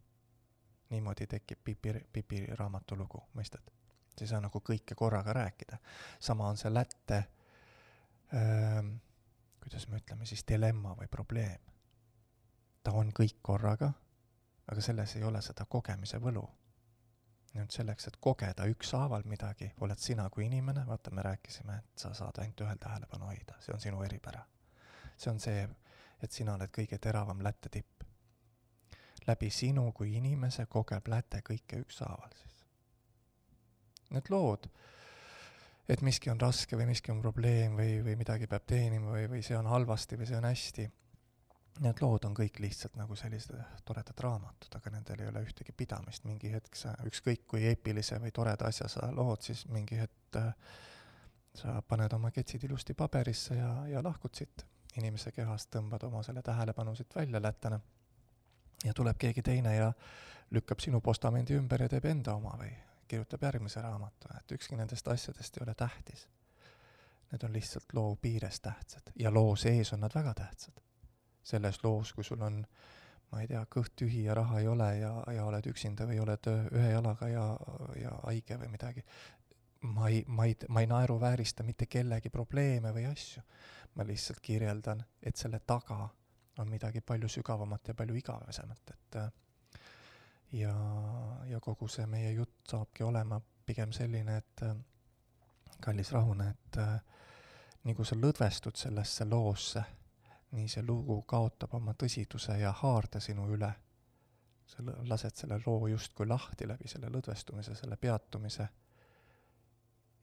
[0.90, 3.72] niimoodi tekib Pipi, Pipi raamatu lugu, mõistad?
[4.18, 5.78] sa ei saa nagu kõike korraga rääkida.
[6.20, 7.18] sama on see lätte
[8.34, 8.96] ähm,,
[9.62, 11.60] kuidas me ütleme siis, dilemma või probleem.
[12.82, 13.92] ta on kõik korraga,
[14.66, 16.48] aga selles ei ole seda kogemise võlu.
[17.54, 22.12] nüüd selleks, et kogeda ükshaaval midagi, oled sina kui inimene, vaata, me rääkisime, et sa
[22.14, 24.44] saad ainult ühel tähelepanu hoida, see on sinu eripära.
[25.16, 25.68] see on see,
[26.22, 27.98] et sina oled kõige teravam lätte tipp
[29.28, 32.54] läbi sinu kui inimese kogeb läte kõike ükshaaval siis.
[34.08, 34.68] Need lood,
[35.88, 39.42] et miski on raske või miski on probleem või, või midagi peab teenima või, või
[39.44, 40.86] see on halvasti või see on hästi,
[41.84, 43.54] need lood on kõik lihtsalt nagu sellised
[43.86, 48.32] toredad raamatud, aga nendel ei ole ühtegi pidamist, mingi hetk sa, ükskõik kui eepilise või
[48.34, 50.50] toreda asja sa lood, siis mingi hetk äh,
[51.58, 54.66] sa paned oma ketsid ilusti paberisse ja, ja lahkud siit.
[54.98, 57.78] Inimese kehast, tõmbad oma selle tähelepanu siit välja lätana
[58.84, 59.92] ja tuleb keegi teine ja
[60.50, 62.70] lükkab sinu postamendi ümber ja teeb enda oma või
[63.08, 66.28] kirjutab järgmise raamatu, et ükski nendest asjadest ei ole tähtis.
[67.32, 70.84] Need on lihtsalt loo piires tähtsad ja loo sees on nad väga tähtsad.
[71.48, 72.66] selles loos, kui sul on
[73.32, 76.48] ma ei tea, kõht tühi ja raha ei ole ja, ja oled üksinda või oled
[76.48, 77.44] ühe jalaga ja,
[78.00, 79.04] ja haige või midagi,
[79.80, 83.42] ma ei, ma ei, ma ei naeruväärista mitte kellegi probleeme või asju.
[83.94, 86.08] ma lihtsalt kirjeldan, et selle taga
[86.58, 89.30] on midagi palju sügavamat ja palju igavesemat, et äh,
[90.52, 90.74] ja,
[91.46, 94.76] ja kogu see meie jutt saabki olema pigem selline, et äh,
[95.80, 96.96] kallis Rahune, et äh,
[97.84, 99.82] nii kui sa lõdvestud sellesse loosse,
[100.56, 103.72] nii see lugu kaotab oma tõsiduse ja haarde sinu üle.
[104.68, 108.66] sa lased selle loo justkui lahti läbi selle lõdvestumise, selle peatumise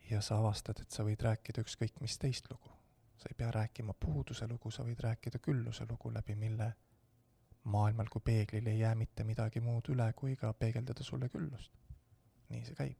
[0.09, 2.69] ja sa avastad, et sa võid rääkida ükskõik mis teist lugu.
[3.17, 6.73] Sa ei pea rääkima puuduse lugu, sa võid rääkida külluse lugu, läbi mille
[7.63, 11.71] maailmal kui peeglil ei jää mitte midagi muud üle, kui ka peegeldada sulle küllust.
[12.49, 12.97] nii see käib.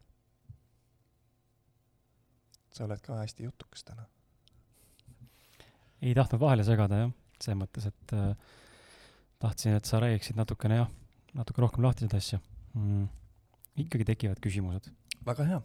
[2.72, 4.06] sa oled ka hästi jutukas täna.
[6.02, 8.34] ei tahtnud vahele segada jah, selles mõttes, et äh,
[9.40, 10.92] tahtsin, et sa räägiksid natukene jah,
[11.34, 12.40] natuke rohkem lahti seda asja
[12.74, 13.08] mm..
[13.86, 14.92] ikkagi tekivad küsimused.
[15.26, 15.62] väga hea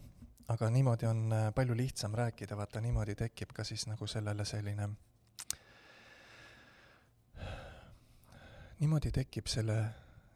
[0.51, 4.89] aga niimoodi on äh, palju lihtsam rääkida, vaata niimoodi tekib ka siis nagu sellele selline,
[8.79, 9.77] niimoodi tekib selle,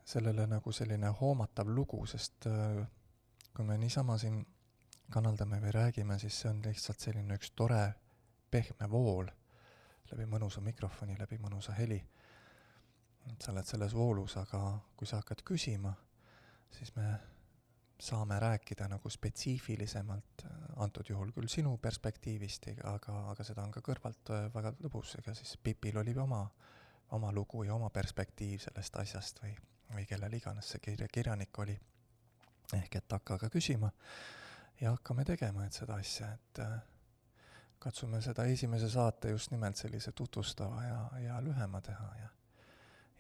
[0.06, 2.84] sellele nagu selline hoomatav lugu, sest äh,
[3.56, 4.44] kui me niisama siin
[5.12, 7.84] kanaldame või räägime, siis see on lihtsalt selline üks tore
[8.52, 9.30] pehme vool
[10.12, 12.04] läbi mõnusa mikrofoni, läbi mõnusa heli.
[13.42, 14.60] sa oled selles voolus, aga
[14.96, 15.94] kui sa hakkad küsima,
[16.72, 17.08] siis me
[18.00, 23.84] saame rääkida nagu spetsiifilisemalt, äh, antud juhul küll sinu perspektiivist, aga, aga seda on ka
[23.86, 26.44] kõrvalt äh, väga lõbus, ega siis Pipil oli oma,
[27.16, 29.56] oma lugu ja oma perspektiiv sellest asjast või,
[29.94, 31.80] või kellel iganes see kirja, kirjanik oli.
[32.74, 33.92] ehk et hakka ka küsima
[34.82, 36.80] ja hakkame tegema, et seda asja, et äh,
[37.80, 42.30] katsume seda esimese saate just nimelt sellise tutvustava ja, ja lühema teha ja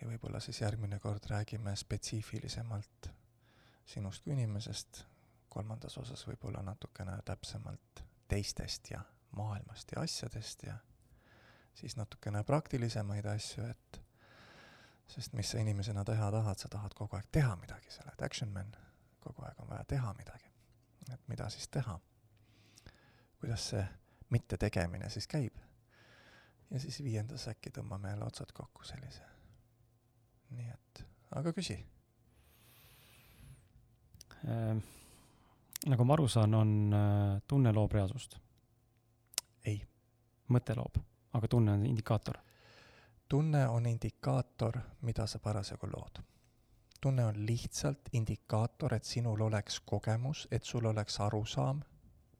[0.01, 3.14] ja võib-olla siis järgmine kord räägime spetsiifilisemalt
[3.85, 5.05] sinust kui inimesest,
[5.49, 9.01] kolmandas osas võib-olla natukene täpsemalt teistest ja
[9.35, 10.77] maailmast ja asjadest ja
[11.73, 14.01] siis natukene praktilisemaid asju, et
[15.07, 18.51] sest mis sa inimesena teha tahad, sa tahad kogu aeg teha midagi, sa oled action
[18.53, 18.73] man,
[19.19, 20.51] kogu aeg on vaja teha midagi.
[21.13, 21.99] et mida siis teha?
[23.39, 23.87] kuidas see
[24.29, 25.57] mittetegemine siis käib?
[26.71, 29.23] ja siis viiendas äkki tõmbame jälle otsad kokku sellise.
[30.49, 31.77] nii et, aga küsi
[35.85, 38.37] nagu ma aru saan, on äh, tunne loob reaalsust?
[39.65, 39.81] ei.
[40.49, 40.99] mõte loob,
[41.33, 42.39] aga tunne on indikaator?
[43.29, 46.21] tunne on indikaator, mida sa parasjagu lood.
[47.01, 51.83] tunne on lihtsalt indikaator, et sinul oleks kogemus, et sul oleks arusaam,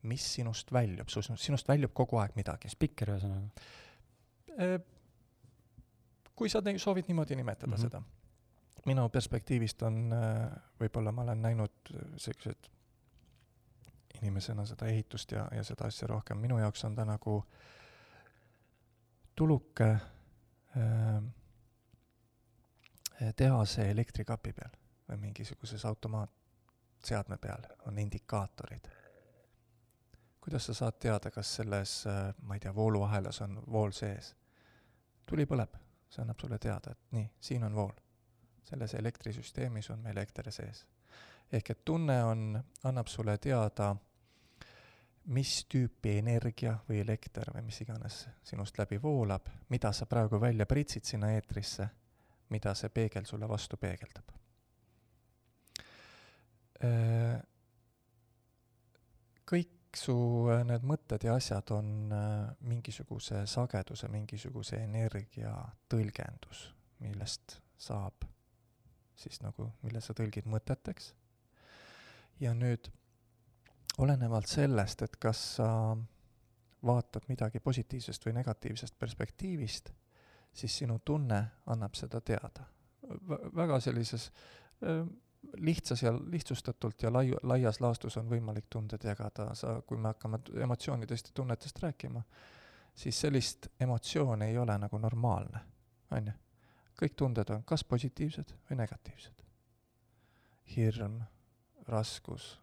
[0.01, 2.69] mis sinust väljub, sinust väljub kogu aeg midagi.
[2.69, 3.65] spikker ühesõnaga?
[4.55, 4.77] Äh,
[6.35, 7.81] kui sa soovid niimoodi nimetada mm -hmm.
[7.81, 8.01] seda
[8.85, 12.69] minu perspektiivist on, äh, võib-olla ma olen näinud sellised
[14.21, 17.39] inimesena seda ehitust ja, ja seda asja rohkem, minu jaoks on ta nagu
[19.35, 19.89] tuluke
[20.77, 21.23] äh,
[23.35, 24.77] tehase elektrikapi peal
[25.09, 28.87] või mingisuguses automaatseadme peal on indikaatorid.
[30.41, 34.35] kuidas sa saad teada, kas selles, äh, ma ei tea, vooluahelas on vool sees?
[35.25, 35.77] tuli põleb,
[36.09, 38.04] see annab sulle teada, et nii, siin on vool
[38.65, 40.85] selles elektrisüsteemis on meil elekter sees.
[41.51, 43.95] ehk et tunne on, annab sulle teada,
[45.25, 50.65] mis tüüpi energia või elekter või mis iganes sinust läbi voolab, mida sa praegu välja
[50.65, 51.87] pritsid sinna eetrisse,
[52.49, 54.33] mida see peegel sulle vastu peegeldab.
[56.85, 57.39] Äh,
[59.49, 60.15] kõik su
[60.51, 65.55] äh, need mõtted ja asjad on äh, mingisuguse sageduse, mingisuguse energia
[65.89, 66.67] tõlgendus,
[66.99, 68.27] millest saab
[69.15, 71.13] siis nagu, mille sa tõlgid mõteteks.
[72.39, 72.91] ja nüüd
[73.97, 75.67] olenevalt sellest, et kas sa
[76.85, 79.91] vaatad midagi positiivsest või negatiivsest perspektiivist,
[80.53, 82.65] siis sinu tunne annab seda teada
[83.01, 83.37] v.
[83.55, 84.31] väga sellises
[85.57, 90.39] lihtsas ja lihtsustatult ja lai-, laias laastus on võimalik tunded jagada, sa, kui me hakkame
[90.63, 92.23] emotsioonidest ja tunnetest rääkima,
[92.95, 95.59] siis sellist emotsiooni ei ole nagu normaalne,
[96.11, 96.33] on ju
[96.99, 99.43] kõik tunded on kas positiivsed või negatiivsed.
[100.75, 101.19] hirm,
[101.87, 102.59] raskus,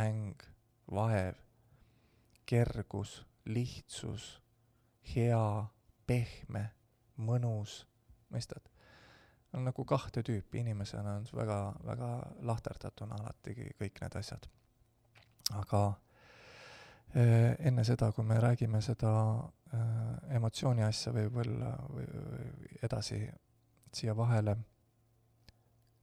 [0.00, 0.42] äng,
[0.90, 1.36] vaev,
[2.46, 4.40] kergus, lihtsus,
[5.14, 5.66] hea,
[6.06, 6.70] pehme,
[7.16, 7.86] mõnus,
[8.30, 8.72] mõistad?
[9.52, 12.08] on nagu kahte tüüpi, inimesena on väga, väga
[12.48, 14.48] lahterdatuna alati kõik need asjad.
[15.52, 15.80] aga
[17.16, 19.12] äh, enne seda, kui me räägime seda
[19.74, 23.20] äh, emotsiooni asja võib-olla või, või edasi
[23.94, 24.56] siia vahele,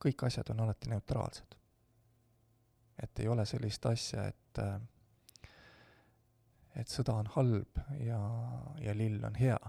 [0.06, 1.56] kõik asjad on alati neutraalsed.
[3.04, 4.82] et ei ole sellist asja, et äh,
[6.76, 8.20] et sõda on halb ja,
[8.82, 9.60] ja lill on hea.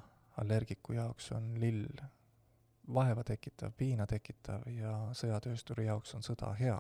[0.41, 1.87] allergiku jaoks on lill
[2.95, 6.79] vaeva tekitav, piina tekitav ja sõjatöösturi jaoks on sõda hea.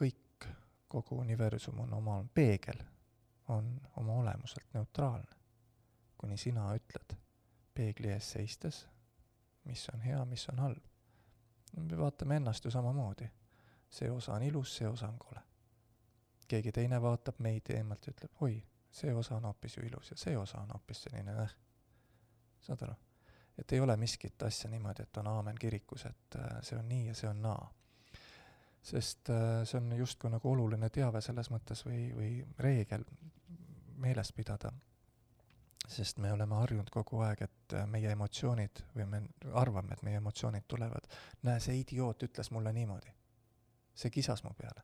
[0.00, 0.48] kõik,
[0.88, 2.82] kogu universum on oma peegel,
[3.48, 5.36] on oma olemuselt neutraalne.
[6.18, 7.16] kuni sina ütled
[7.74, 8.86] peegli ees seistes,
[9.66, 10.84] mis on hea, mis on halb.
[11.76, 13.30] me vaatame ennast ju samamoodi.
[13.90, 15.40] see osa on ilus, see osa on kole.
[16.48, 20.16] keegi teine vaatab meid eemalt ja ütleb, oi, see osa on hoopis ju ilus ja
[20.16, 21.56] see osa on hoopis selline näh.
[22.60, 22.94] saad aru?
[23.58, 27.06] et ei ole miskit asja niimoodi, et on aamen kirikus, et äh, see on nii
[27.06, 27.72] ja see on naa.
[28.82, 33.04] sest äh, see on justkui nagu oluline teave selles mõttes või, või reegel
[33.96, 34.72] meeles pidada,
[35.86, 39.22] sest me oleme harjunud kogu aeg, et äh, meie emotsioonid või me
[39.54, 41.06] arvame, et meie emotsioonid tulevad,
[41.46, 43.14] näe, see idioot ütles mulle niimoodi.
[43.94, 44.82] see kisas mu peale.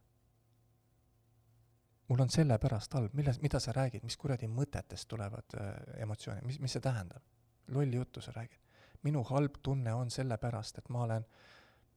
[2.09, 6.61] mul on sellepärast halb, milles, mida sa räägid, mis kuradi mõtetest tulevad äh, emotsioonid, mis,
[6.61, 7.23] mis see tähendab?
[7.69, 8.61] lolli juttu sa räägid.
[9.03, 11.27] minu halb tunne on sellepärast, et ma olen,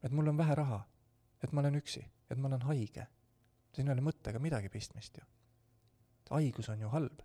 [0.03, 0.83] et mul on vähe raha,
[1.43, 3.07] et ma olen üksi, et ma olen haige.
[3.73, 5.23] siin ei ole mõttega midagi pistmist ju.
[6.29, 7.21] haigus on ju halb.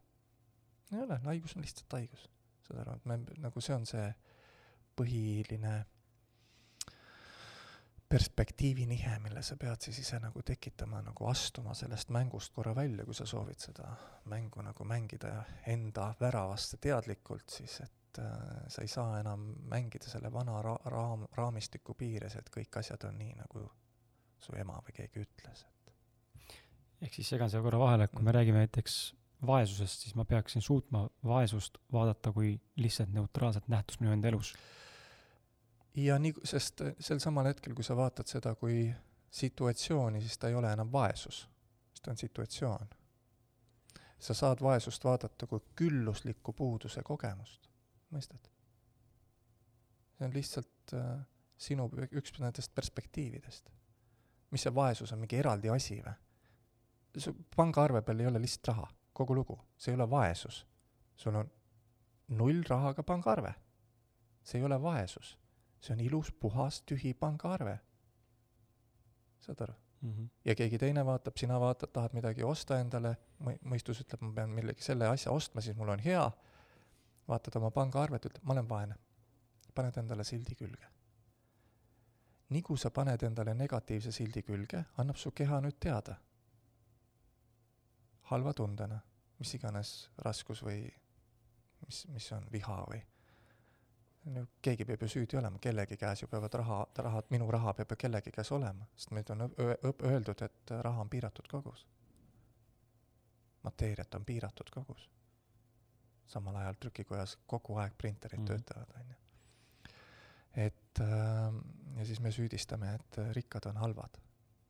[0.92, 2.29] Ei ole, haigus on lihtsalt haigus.
[2.66, 4.07] saad aru, et me, nagu see on see
[4.98, 5.74] põhiline
[8.11, 13.14] perspektiivinihe, mille sa pead siis ise nagu tekitama, nagu astuma sellest mängust korra välja, kui
[13.14, 13.87] sa soovid seda
[14.33, 15.31] mängu nagu mängida
[15.70, 21.22] enda väravasse teadlikult, siis et äh, sa ei saa enam mängida selle vana ra-, raam,
[21.38, 23.68] raamistiku piires, et kõik asjad on nii, nagu
[24.42, 25.94] su ema või keegi ütles, et
[27.07, 28.98] ehk siis segan siia korra vahele, et kui me räägime näiteks
[29.46, 34.55] vaesusest, siis ma peaksin suutma vaesust vaadata kui lihtsalt neutraalset nähtust minu enda elus.
[35.94, 38.92] ja nii, sest sel samal hetkel, kui sa vaatad seda kui
[39.31, 41.48] situatsiooni, siis ta ei ole enam vaesus,
[41.92, 42.88] sest ta on situatsioon.
[44.18, 47.70] sa saad vaesust vaadata kui küllusliku puuduse kogemust
[48.11, 48.50] mõistad?
[50.18, 51.20] see on lihtsalt äh,
[51.57, 53.70] sinu üks nendest perspektiividest.
[54.50, 56.16] mis see vaesus on, mingi eraldi asi või?
[57.18, 58.88] su pangaarve peal ei ole lihtsalt raha,
[59.20, 60.66] kogu lugu, see ei ole vaesus.
[61.16, 61.50] sul on
[62.28, 63.54] null rahaga pangaarve.
[64.42, 65.37] see ei ole vaesus,
[65.80, 67.78] see on ilus, puhas, tühi pangaarve.
[69.40, 70.12] saad aru mm?
[70.12, 70.28] -hmm.
[70.44, 74.83] ja keegi teine vaatab, sina vaatad, tahad midagi osta endale, mõistus ütleb, ma pean millegi
[74.83, 76.30] selle asja ostma, siis mul on hea
[77.28, 78.94] vaatad oma pangaarvet, ütled, ma olen vaene.
[79.74, 80.87] paned endale sildi külge.
[82.48, 86.16] nii kui sa paned endale negatiivse sildi külge, annab su keha nüüd teada.
[88.22, 89.00] halva tundena,
[89.40, 89.94] mis iganes
[90.26, 90.83] raskus või
[91.87, 93.00] mis, mis on viha või
[94.35, 97.94] no keegi peab ju süüdi olema, kellegi käes ju peavad raha, raha, minu raha peab
[97.94, 101.87] ju kellegi käes olema, sest meid on öeldud, et raha on piiratud kogus.
[103.62, 105.09] mateeriat on piiratud kogus
[106.31, 108.48] samal ajal trükikojas kogu aeg printerid mm -hmm.
[108.48, 109.16] töötavad, on ju.
[110.66, 111.55] et äh,
[111.98, 114.20] ja siis me süüdistame, et rikkad on halvad.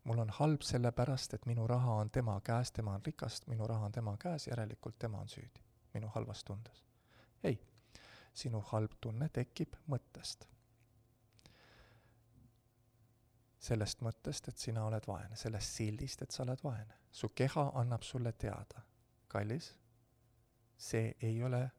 [0.04, 3.86] Mul on halb sellepärast, et minu raha on tema käes, tema on rikas, minu raha
[3.86, 6.84] on tema käes, järelikult tema on süüdi minu halvas tundes.
[7.44, 7.60] ei,
[8.34, 10.46] sinu halb tunne tekib mõttest.
[13.60, 16.94] sellest mõttest, et sina oled vaene, sellest sildist, et sa oled vaene.
[17.12, 18.82] su keha annab sulle teada,
[19.28, 19.74] kallis
[20.76, 21.70] see ei ole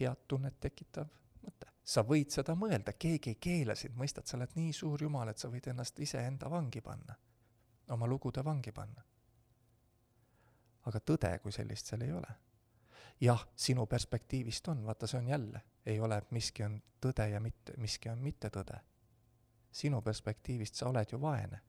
[0.00, 1.08] head tunnet tekitav
[1.42, 1.66] mõte.
[1.84, 5.38] sa võid seda mõelda, keegi ei keela sind, mõistad, sa oled nii suur jumal, et
[5.38, 7.16] sa võid ennast iseenda vangi panna,
[7.90, 9.02] oma lugude vangi panna.
[10.86, 12.34] aga tõde kui sellist seal ei ole.
[13.20, 17.76] jah, sinu perspektiivist on, vaata, see on jälle, ei ole, miski on tõde ja mitte,
[17.76, 18.80] miski on mittetõde.
[19.72, 21.60] sinu perspektiivist sa oled ju vaene.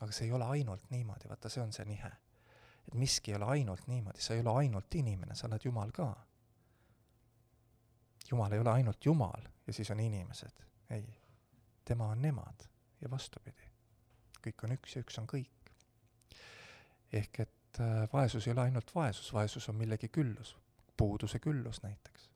[0.00, 2.12] aga see ei ole ainult niimoodi, vaata, see on see nihe
[2.88, 6.08] et miski ei ole ainult niimoodi, sa ei ole ainult inimene, sa oled Jumal ka.
[8.30, 11.20] Jumal ei ole ainult Jumal ja siis on inimesed, ei.
[11.84, 12.66] tema on nemad
[13.00, 13.69] ja vastupidi.
[14.44, 15.72] Kõik on üks ja üks on kõik.
[17.12, 20.56] ehk et äh, vaesus ei ole ainult vaesus, vaesus on millegi küllus,
[20.96, 22.28] puuduse küllus näiteks.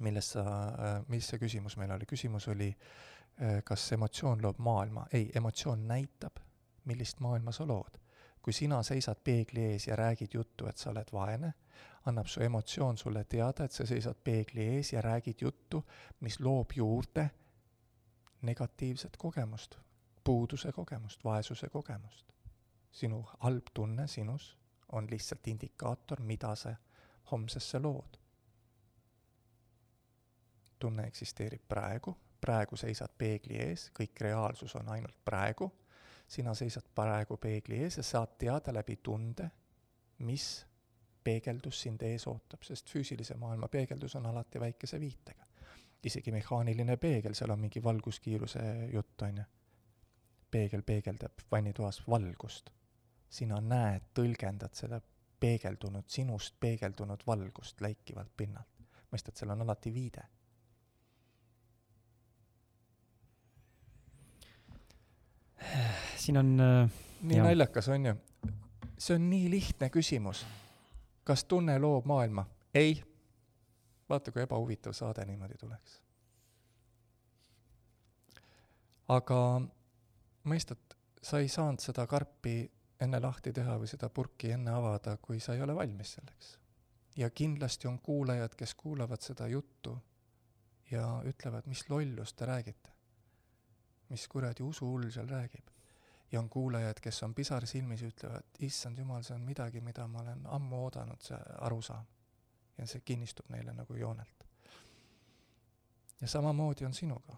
[0.00, 5.06] millest sa äh,, mis see küsimus meil oli, küsimus oli äh, kas emotsioon loob maailma,
[5.12, 6.40] ei, emotsioon näitab,
[6.84, 8.00] millist maailma sa lood
[8.44, 11.52] kui sina seisad peegli ees ja räägid juttu, et sa oled vaene,
[12.10, 15.80] annab su emotsioon sulle teada, et sa seisad peegli ees ja räägid juttu,
[16.20, 17.30] mis loob juurde
[18.44, 19.78] negatiivset kogemust,
[20.24, 22.32] puuduse kogemust, vaesuse kogemust.
[22.90, 24.58] sinu halb tunne sinus
[24.92, 26.74] on lihtsalt indikaator, mida sa
[27.30, 28.18] homsesse lood.
[30.78, 35.72] tunne eksisteerib praegu, praegu seisad peegli ees, kõik reaalsus on ainult praegu
[36.28, 39.50] sina seisad praegu peegli ees ja saad teada läbi tunde,
[40.18, 40.66] mis
[41.24, 45.43] peegeldus sind ees ootab, sest füüsilise maailma peegeldus on alati väikese viitega.
[46.06, 49.44] Isegi mehaaniline peegel, seal on mingi valguskiiruse jutt, on ju.
[50.50, 52.70] peegel peegeldab vannitoas valgust.
[53.28, 55.00] sina näed, tõlgendad seda
[55.40, 58.68] peegeldunud, sinust peegeldunud valgust läikivalt pinnalt.
[59.12, 60.28] mõistad, seal on alati viide
[66.16, 66.90] siin on äh,
[67.22, 67.46] nii Jah.
[67.46, 68.14] naljakas, on ju?
[68.98, 70.46] see on nii lihtne küsimus.
[71.24, 72.46] kas tunne loob maailma?
[72.74, 73.02] ei.
[74.14, 76.00] Vaata, kui ebahuvitav saade niimoodi tuleks.
[79.08, 79.38] aga
[80.48, 82.56] mõistad, sa ei saanud seda karpi
[83.04, 86.58] enne lahti teha või seda purki enne avada, kui sa ei ole valmis selleks.
[87.16, 89.98] ja kindlasti on kuulajad, kes kuulavad seda juttu
[90.90, 92.90] ja ütlevad, mis lollust te räägite.
[94.08, 95.70] mis kuradi usuhull seal räägib
[96.32, 100.06] ja on kuulajad, kes on pisar silmis ja ütlevad, issand jumal, see on midagi, mida
[100.10, 102.06] ma olen ammu oodanud, see arusaam.
[102.78, 104.44] Ja see kinnistub neile nagu joonelt.
[106.20, 107.36] ja samamoodi on sinuga.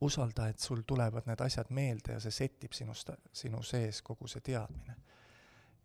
[0.00, 4.40] usalda, et sul tulevad need asjad meelde ja see settib sinust, sinu sees kogu see
[4.40, 4.96] teadmine.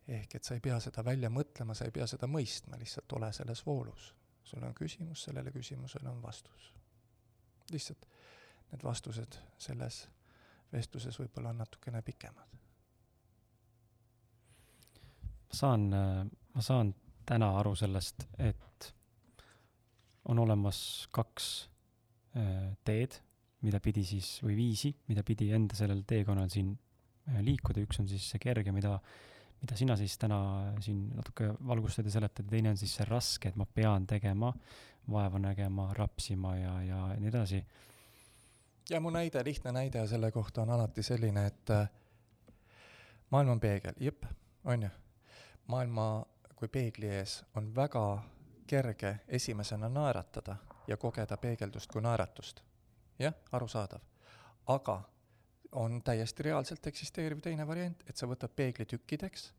[0.08, 3.34] ehk et sa ei pea seda välja mõtlema, sa ei pea seda mõistma, lihtsalt ole
[3.34, 4.16] selles voolus.
[4.44, 6.74] sul on küsimus, sellele küsimusele on vastus.
[7.72, 8.06] lihtsalt
[8.72, 10.08] need vastused selles
[10.74, 12.58] vestluses võib-olla on natukene pikemad.
[15.50, 15.90] ma saan,
[16.54, 16.94] ma saan
[17.30, 18.90] täna aru sellest, et
[20.30, 20.82] on olemas
[21.16, 21.50] kaks
[22.38, 23.18] äh, teed,
[23.66, 28.10] mida pidi siis, või viisi, mida pidi enda sellel teekonnal siin äh, liikuda, üks on
[28.10, 28.96] siis see kerge, mida,
[29.62, 30.40] mida sina siis täna
[30.84, 34.54] siin natuke valgustad ja seletad, ja teine on siis see raske, et ma pean tegema,
[35.10, 37.62] vaeva nägema, rapsima ja, ja nii edasi.
[38.90, 41.88] ja mu näide, lihtne näide selle kohta on alati selline, et äh,
[43.30, 44.26] maailm on peegel, jep,
[44.66, 44.90] on ju.
[45.70, 46.10] maailma
[46.60, 48.04] kui peegli ees on väga
[48.68, 50.58] kerge esimesena naeratada
[50.88, 52.62] ja kogeda peegeldust kui naeratust.
[53.20, 54.02] jah, arusaadav.
[54.68, 55.02] aga
[55.72, 59.54] on täiesti reaalselt eksisteeriv teine variant, et sa võtad peegli tükkideks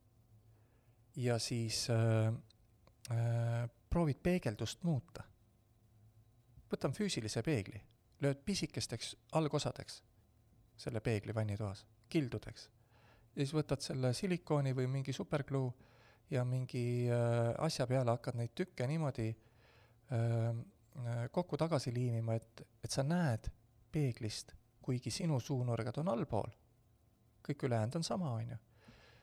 [1.17, 2.35] ja siis äh,
[3.11, 5.25] äh, proovid peegeldust muuta.
[6.73, 7.81] võtan füüsilise peegli,
[8.21, 10.03] lööd pisikesteks algosadeks
[10.77, 12.71] selle peegli vannitoas, kildudeks.
[13.35, 15.73] ja siis võtad selle silikooni või mingi supergluu
[16.31, 22.67] ja mingi äh, asja peale hakkad neid tükke niimoodi äh, äh, kokku tagasi liimima, et,
[22.85, 23.51] et sa näed
[23.93, 26.51] peeglist, kuigi sinu suunurgad on allpool,
[27.47, 28.59] kõik ülejäänud on sama, on ju,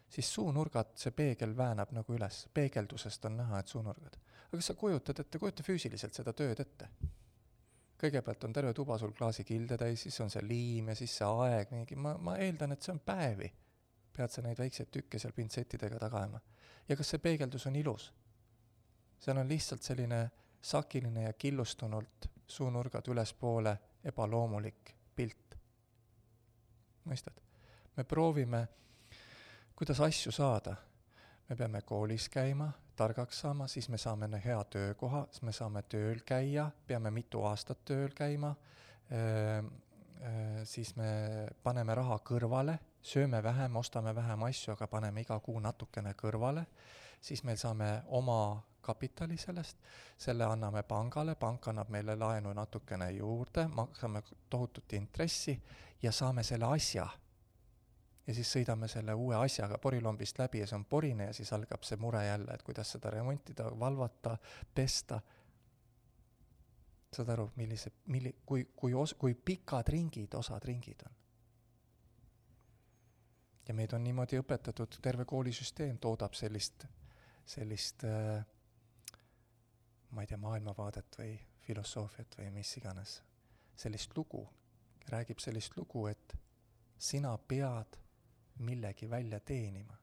[0.09, 4.19] siis suunurgad, see peegel väänab nagu üles, peegeldusest on näha, et suunurgad.
[4.47, 6.89] aga kas sa kujutad ette, kujuta füüsiliselt seda tööd ette.
[7.97, 11.71] kõigepealt on terve tuba sul klaasikilde täis, siis on see liim ja siis see aeg,
[11.71, 13.49] mingi, ma, ma eeldan, et see on päevi.
[14.17, 16.41] Pead sa neid väikseid tükke seal pintsettidega taga ajama
[16.89, 18.13] ja kas see peegeldus on ilus?
[19.19, 20.21] seal on lihtsalt selline
[20.61, 25.57] sakiline ja killustunult suunurgad ülespoole ebaloomulik pilt.
[27.05, 27.39] mõistad?
[27.97, 28.67] me proovime,
[29.75, 30.75] kuidas asju saada.
[31.49, 36.21] me peame koolis käima, targaks saama, siis me saame hea töökoha, siis me saame tööl
[36.25, 38.55] käia, peame mitu aastat tööl käima,
[40.63, 41.09] siis me
[41.63, 46.65] paneme raha kõrvale sööme vähem, ostame vähem asju, aga paneme iga kuu natukene kõrvale,
[47.21, 49.77] siis meil saame oma kapitali sellest,
[50.17, 55.57] selle anname pangale, pank annab meile laenu natukene juurde, maksame tohutut intressi
[56.01, 57.07] ja saame selle asja.
[58.27, 61.83] ja siis sõidame selle uue asjaga porilombist läbi ja see on porine ja siis algab
[61.87, 64.37] see mure jälle, et kuidas seda remontida, valvata,
[64.75, 65.21] pesta.
[67.13, 71.15] saad aru, millise, milli-, kui, kui os-, kui pikad ringid, osad ringid on
[73.67, 76.85] ja meid on niimoodi õpetatud, terve koolisüsteem toodab sellist,
[77.45, 78.45] sellist äh,
[80.11, 81.33] ma ei tea, maailmavaadet või
[81.67, 83.21] filosoofiat või mis iganes,
[83.75, 84.45] sellist lugu,
[85.11, 86.35] räägib sellist lugu, et
[86.97, 87.99] sina pead
[88.63, 89.97] millegi välja teenima.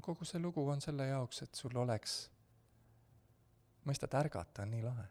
[0.00, 2.30] kogu see lugu on selle jaoks, et sul oleks,
[3.84, 5.06] mõistad, ärgata on nii lahe.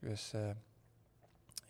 [0.00, 0.56] kuidas see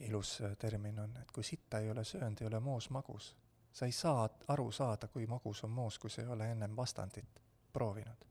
[0.01, 3.37] ilus termin on, et kui sitta ei ole söönud, ei ole moos magus.
[3.73, 7.41] sa ei saa aru saada, kui magus on moos, kui sa ei ole ennem vastandit
[7.73, 8.25] proovinud.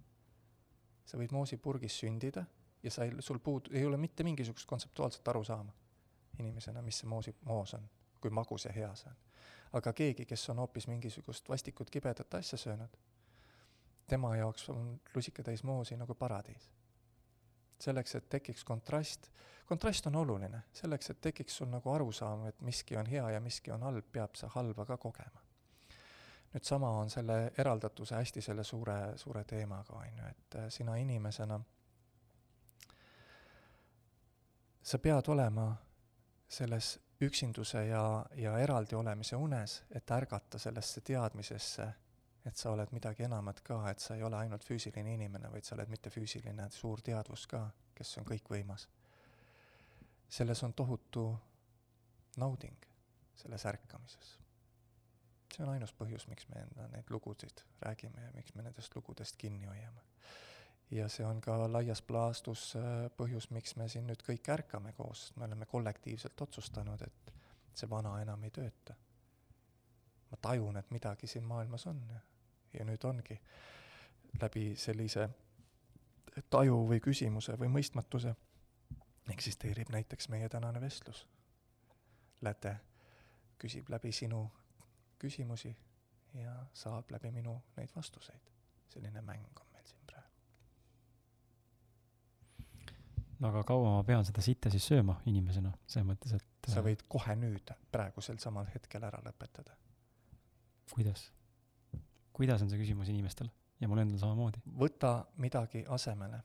[1.05, 2.45] sa võid moosipurgis sündida
[2.84, 5.74] ja sa ei, sul puud-, ei ole mitte mingisugust kontseptuaalset arusaama
[6.39, 7.89] inimesena, mis see moosi, moos on,
[8.22, 9.18] kui magus ja hea see on.
[9.74, 12.97] aga keegi, kes on hoopis mingisugust vastikut kibedat asja söönud,
[14.07, 16.70] tema jaoks on lusikatäis moosi nagu paradiis.
[17.80, 19.30] Selleks, et tekiks kontrast,
[19.65, 23.71] kontrast on oluline, selleks, et tekiks sul nagu arusaam, et miski on hea ja miski
[23.71, 25.41] on halb, peab sa halba ka kogema.
[26.55, 30.95] nüüd sama on selle eraldatuse hästi selle suure, suure teemaga, on ju, et äh, sina
[30.95, 31.59] inimesena,
[34.84, 35.76] sa pead olema
[36.47, 41.88] selles üksinduse ja, ja eraldi olemise unes, et ärgata sellesse teadmisesse,
[42.45, 45.75] et sa oled midagi enamat ka, et sa ei ole ainult füüsiline inimene, vaid sa
[45.75, 47.65] oled mittefüüsiline suur teadvus ka,
[47.95, 48.87] kes on kõikvõimas.
[50.29, 51.27] selles on tohutu
[52.37, 52.85] nauding,
[53.35, 54.35] selles ärkamises
[55.55, 59.37] see on ainus põhjus, miks me enda neid lugusid räägime ja miks me nendest lugudest
[59.37, 60.01] kinni hoiame.
[60.91, 65.31] ja see on ka laias plaastus äh, põhjus, miks me siin nüüd kõik ärkame koos,
[65.35, 67.33] me oleme kollektiivselt otsustanud, et
[67.73, 68.95] see vana enam ei tööta.
[70.31, 72.01] ma tajun, et midagi siin maailmas on
[72.80, 73.39] ja, nüüd ongi
[74.41, 75.30] läbi sellise
[76.49, 78.36] taju või küsimuse või mõistmatuse
[79.32, 81.26] eksisteerib näiteks meie tänane vestlus.
[82.41, 82.76] Läte
[83.61, 84.43] küsib läbi sinu
[85.19, 85.76] küsimusi
[86.34, 88.51] ja saab läbi minu neid vastuseid.
[88.89, 90.30] selline mäng on meil siin praegu.
[93.39, 97.03] no aga kaua ma pean seda sitta siis sööma inimesena, selles mõttes, et sa võid
[97.07, 99.76] kohe nüüd, praegusel samal hetkel ära lõpetada.
[100.93, 101.32] kuidas?
[102.36, 104.61] Kuidas on see küsimus inimestel ja mul endal samamoodi?
[104.79, 106.41] võta midagi asemele.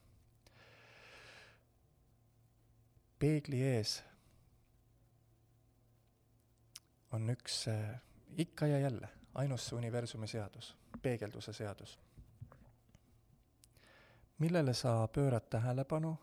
[3.18, 3.98] peegli ees
[7.12, 8.00] on üks äh,
[8.38, 11.98] ikka ja jälle, ainus universumi seadus, peegelduse seadus.
[14.38, 16.16] millele sa pöörad tähelepanu,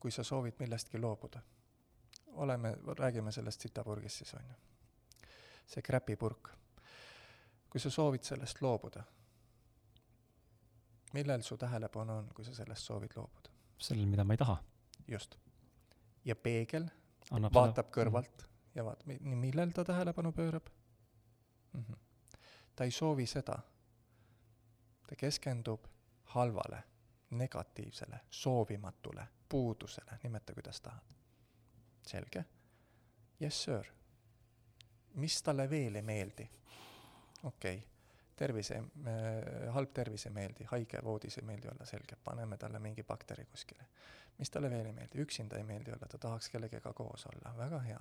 [0.00, 1.40] kui sa soovid millestki loobuda?
[2.26, 4.54] oleme, räägime sellest sitapurgist siis, on ju.
[5.66, 6.50] see kräpipurk.
[7.70, 9.02] Kui sa soovid sellest loobuda,
[11.12, 13.50] millel su tähelepanu on, kui sa sellest soovid loobuda?
[13.78, 14.56] sellel, mida ma ei taha.
[15.08, 15.36] just.
[16.24, 16.88] ja peegel
[17.30, 17.94] Annab vaatab seda...
[17.98, 20.68] kõrvalt ja vaat-, millel ta tähelepanu pöörab
[21.72, 21.82] mm?
[21.82, 21.96] -hmm.
[22.76, 23.58] ta ei soovi seda.
[25.06, 25.86] ta keskendub
[26.24, 26.82] halvale,
[27.30, 31.02] negatiivsele, soovimatule, puudusele, nimeta kuidas tahad.
[32.06, 32.44] selge?
[33.42, 33.84] Yes, sir.
[35.14, 36.50] mis talle veel ei meeldi?
[37.42, 37.96] Okei okay
[38.36, 43.02] tervise äh,, halb tervis ei meeldi, haige voodis ei meeldi olla, selge, paneme talle mingi
[43.02, 43.86] bakteri kuskile.
[44.38, 47.78] mis talle veel ei meeldi, üksinda ei meeldi olla, ta tahaks kellegagi koos olla, väga
[47.80, 48.00] hea.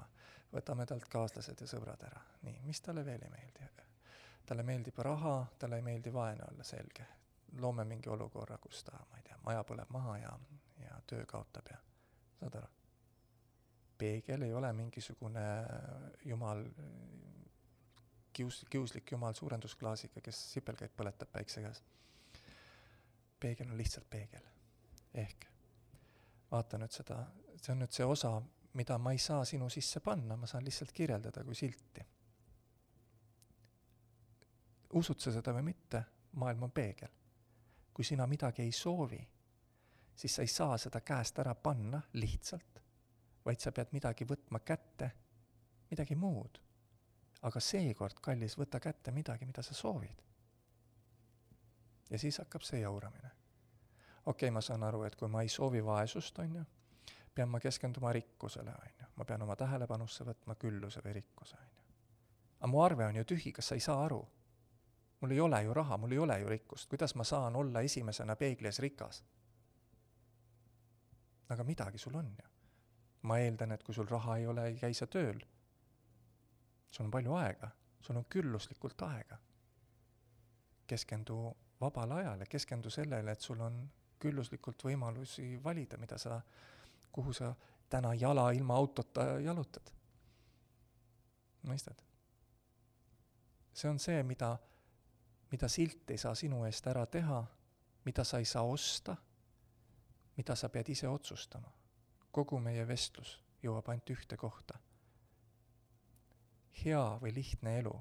[0.54, 3.70] võtame talt kaaslased ja sõbrad ära, nii, mis talle veel ei meeldi?
[4.46, 7.06] talle meeldib raha, talle ei meeldi vaene olla, selge.
[7.60, 10.40] loome mingi olukorra, kus ta, ma ei tea, maja põleb maha ja,
[10.84, 11.78] ja töö kaotab ja,
[12.40, 12.68] saad aru?
[13.98, 15.44] peegel ei ole mingisugune
[16.26, 16.66] jumal
[18.38, 21.84] kius-, kiuslik jumal suurendusklaasiga, kes sipelgaid põletab päikse käes.
[23.40, 24.42] peegel on lihtsalt peegel.
[25.14, 25.46] ehk
[26.52, 27.20] vaata nüüd seda,
[27.62, 28.34] see on nüüd see osa,
[28.74, 32.06] mida ma ei saa sinu sisse panna, ma saan lihtsalt kirjeldada kui silti.
[34.94, 36.04] usud sa seda või mitte,
[36.42, 37.14] maailm on peegel.
[37.94, 39.22] kui sina midagi ei soovi,
[40.16, 42.82] siis sa ei saa seda käest ära panna lihtsalt,
[43.46, 45.12] vaid sa pead midagi võtma kätte,
[45.90, 46.65] midagi muud
[47.46, 50.22] aga seekord, kallis, võta kätte midagi, mida sa soovid.
[52.10, 53.32] ja siis hakkab see jauramine.
[54.26, 56.64] okei okay,, ma saan aru, et kui ma ei soovi vaesust, on ju,
[57.36, 61.70] pean ma keskenduma rikkusele, on ju, ma pean oma tähelepanusse võtma külluse või rikkuse, on
[61.70, 61.86] ju.
[62.60, 64.26] aga mu arve on ju tühi, kas sa ei saa aru?
[65.22, 68.36] mul ei ole ju raha, mul ei ole ju rikkust, kuidas ma saan olla esimesena
[68.36, 69.24] peegli ees rikas?
[71.50, 72.54] aga midagi sul on ju.
[73.22, 75.46] ma eeldan, et kui sul raha ei ole, ei käi sa tööl
[76.96, 77.70] sul on palju aega,
[78.02, 79.38] sul on külluslikult aega.
[80.88, 83.80] keskendu vabale ajale, keskendu sellele, et sul on
[84.20, 86.38] külluslikult võimalusi valida, mida sa,
[87.12, 87.50] kuhu sa
[87.90, 89.92] täna jala ilma autota jalutad.
[91.68, 92.02] mõistad?
[93.74, 94.58] see on see, mida,
[95.52, 97.44] mida silt ei saa sinu eest ära teha,
[98.06, 99.16] mida sa ei saa osta,
[100.38, 101.72] mida sa pead ise otsustama.
[102.32, 104.80] kogu meie vestlus jõuab ainult ühte kohta
[106.84, 107.94] hea või lihtne elu,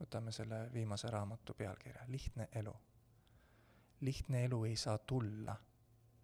[0.00, 2.74] võtame selle viimase raamatu pealkirja, lihtne elu.
[4.00, 5.56] lihtne elu ei saa tulla,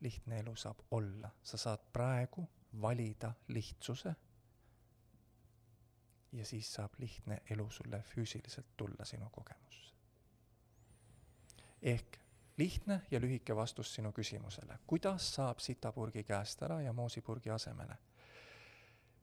[0.00, 2.48] lihtne elu saab olla, sa saad praegu
[2.80, 4.14] valida lihtsuse
[6.32, 9.94] ja siis saab lihtne elu sulle füüsiliselt tulla sinu kogemusse.
[11.82, 12.18] ehk
[12.56, 17.96] lihtne ja lühike vastus sinu küsimusele, kuidas saab sitapurgi käest ära ja moosipurgi asemele?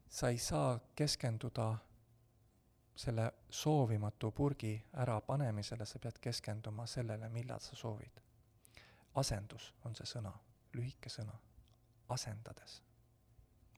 [0.10, 1.76] sa ei saa keskenduda
[3.02, 8.22] selle soovimatu purgi ärapanemisele sa pead keskenduma sellele, millal sa soovid.
[9.16, 10.32] asendus on see sõna,
[10.74, 11.34] lühike sõna,
[12.10, 12.82] asendades.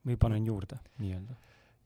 [0.05, 1.35] või panen juurde, nii-öelda.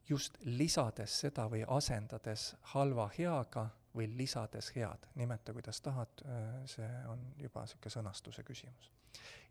[0.10, 6.22] just lisades seda või asendades halva heaga või lisades head, nimeta kuidas tahad,
[6.66, 8.92] see on juba niisugune sõnastuse küsimus.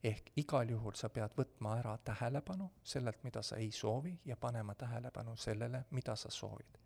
[0.05, 4.74] ehk igal juhul sa pead võtma ära tähelepanu sellelt, mida sa ei soovi, ja panema
[4.74, 6.78] tähelepanu sellele, mida sa soovid.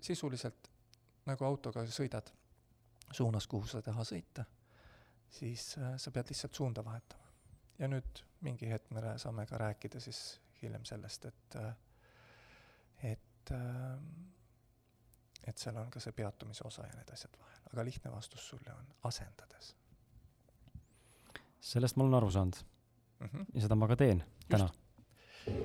[0.00, 0.70] Sisuliselt
[1.26, 2.30] nagu autoga sõidad
[3.12, 4.44] suunas, kuhu sa ei taha sõita,
[5.30, 7.24] siis äh, sa pead lihtsalt suunda vahetama.
[7.78, 11.74] ja nüüd mingi hetk me saame ka rääkida siis hiljem sellest, et, äh,
[13.12, 13.98] et, äh,
[15.46, 18.72] et seal on ka see peatumise osa ja need asjad vahel, aga lihtne vastus sulle
[18.74, 19.74] on asendades.
[21.60, 22.56] sellest ma olen aru saanud
[23.20, 23.26] mm.
[23.26, 23.46] -hmm.
[23.54, 24.68] ja seda ma ka teen täna.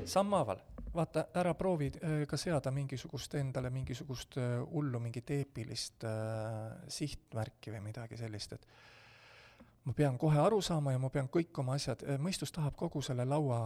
[0.06, 0.62] Sammhaaval
[0.94, 7.72] vaata, ära proovi äh, ka seada mingisugust endale mingisugust äh, hullu mingit eepilist äh, sihtmärki
[7.76, 8.68] või midagi sellist, et
[9.86, 13.02] ma pean kohe aru saama ja ma pean kõik oma asjad, äh, mõistus tahab kogu
[13.06, 13.62] selle laua,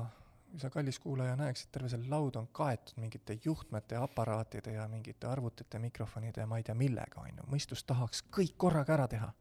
[0.62, 5.80] sa kallis kuulaja näeksid, terve see laud on kaetud mingite juhtmete, aparaatide ja mingite arvutite,
[5.80, 9.34] mikrofonide ja ma ei tea millega, on ju, mõistus tahaks kõik korraga ära teha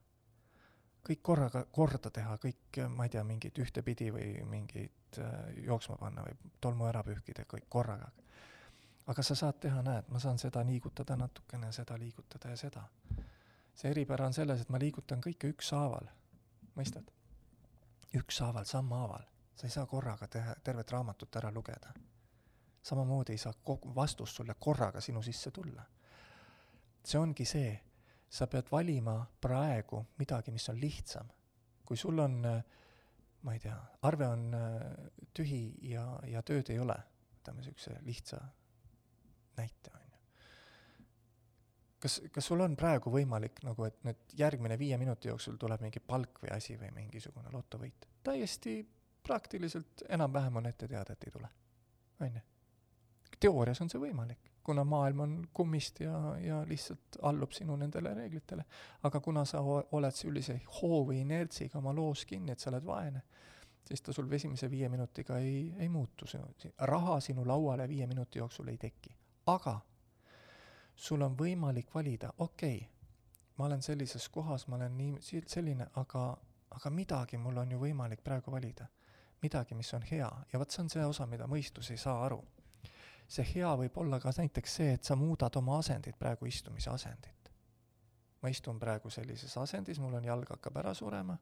[1.05, 5.33] kõik korraga korda teha, kõik, ma ei tea, mingid ühtepidi või mingid äh,
[5.67, 8.11] jooksma panna või tolmu ära pühkida, kõik korraga.
[9.07, 12.89] aga sa saad teha, näed, ma saan seda liigutada natukene, seda liigutada ja seda.
[13.75, 16.09] see eripära on selles, et ma liigutan kõike ükshaaval,
[16.77, 17.11] mõistad?
[18.15, 19.25] ükshaaval, sammhaaval.
[19.55, 21.93] sa ei saa korraga teha, tervet raamatut ära lugeda.
[22.83, 25.85] samamoodi ei saa kogu vastus sulle korraga sinu sisse tulla.
[27.05, 27.81] see ongi see
[28.35, 31.31] sa pead valima praegu midagi, mis on lihtsam.
[31.85, 32.39] kui sul on,
[33.45, 33.77] ma ei tea,
[34.09, 34.85] arve on äh,
[35.37, 36.97] tühi ja, ja tööd ei ole,
[37.35, 38.39] võtame niisuguse lihtsa
[39.59, 40.23] näite, on ju.
[42.07, 46.01] kas, kas sul on praegu võimalik nagu, et nüüd järgmine viie minuti jooksul tuleb mingi
[46.01, 48.09] palk või asi või mingisugune lotovõit?
[48.25, 48.79] täiesti
[49.25, 51.53] praktiliselt enam-vähem on ette teada, et ei tule,
[52.25, 52.45] on ju.
[53.45, 58.65] teoorias on see võimalik kuna maailm on kummist ja, ja lihtsalt allub sinu nendele reeglitele.
[59.03, 59.61] aga kuna sa
[59.93, 63.23] oled sellise hoo või inertsiga oma loos kinni, et sa oled vaene,
[63.85, 66.27] siis ta sul esimese viie minutiga ei, ei muutu,
[66.79, 69.17] raha sinu lauale viie minuti jooksul ei teki.
[69.47, 69.81] aga
[70.95, 72.89] sul on võimalik valida, okei okay,,
[73.59, 76.37] ma olen sellises kohas, ma olen nii selline, aga,
[76.71, 78.89] aga midagi mul on ju võimalik praegu valida.
[79.43, 82.45] midagi, mis on hea ja vot see on see osa, mida mõistus ei saa aru
[83.29, 87.51] see hea võib olla ka näiteks see, et sa muudad oma asendit, praegu istumise asendit.
[88.43, 91.39] ma istun praegu sellises asendis, mul on jalg hakkab ära surema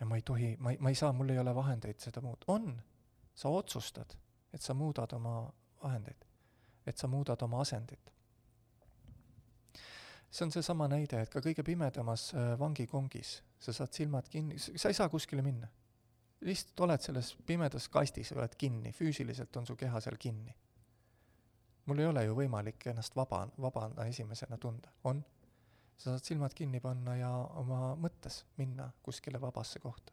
[0.00, 2.44] ja ma ei tohi, ma ei, ma ei saa, mul ei ole vahendeid seda muud-,
[2.52, 2.74] on,
[3.34, 4.12] sa otsustad,
[4.52, 5.52] et sa muudad oma
[5.82, 6.24] vahendeid,
[6.86, 8.12] et sa muudad oma asendit.
[10.30, 14.88] see on seesama näide, et ka kõige pimedamas äh, vangikongis sa saad silmad kinni, sa
[14.88, 15.66] ei saa kuskile minna
[16.40, 20.56] lihtsalt oled selles pimedas kastis, oled kinni, füüsiliselt on su keha seal kinni.
[21.86, 25.24] mul ei ole ju võimalik ennast vaba, vabana esimesena tunda, on?
[25.96, 27.30] sa saad silmad kinni panna ja
[27.60, 30.12] oma mõttes minna kuskile vabasse kohta.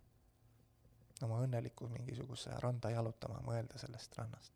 [1.23, 4.53] oma õnneliku mingisuguse randa jalutama, mõelda sellest rannast.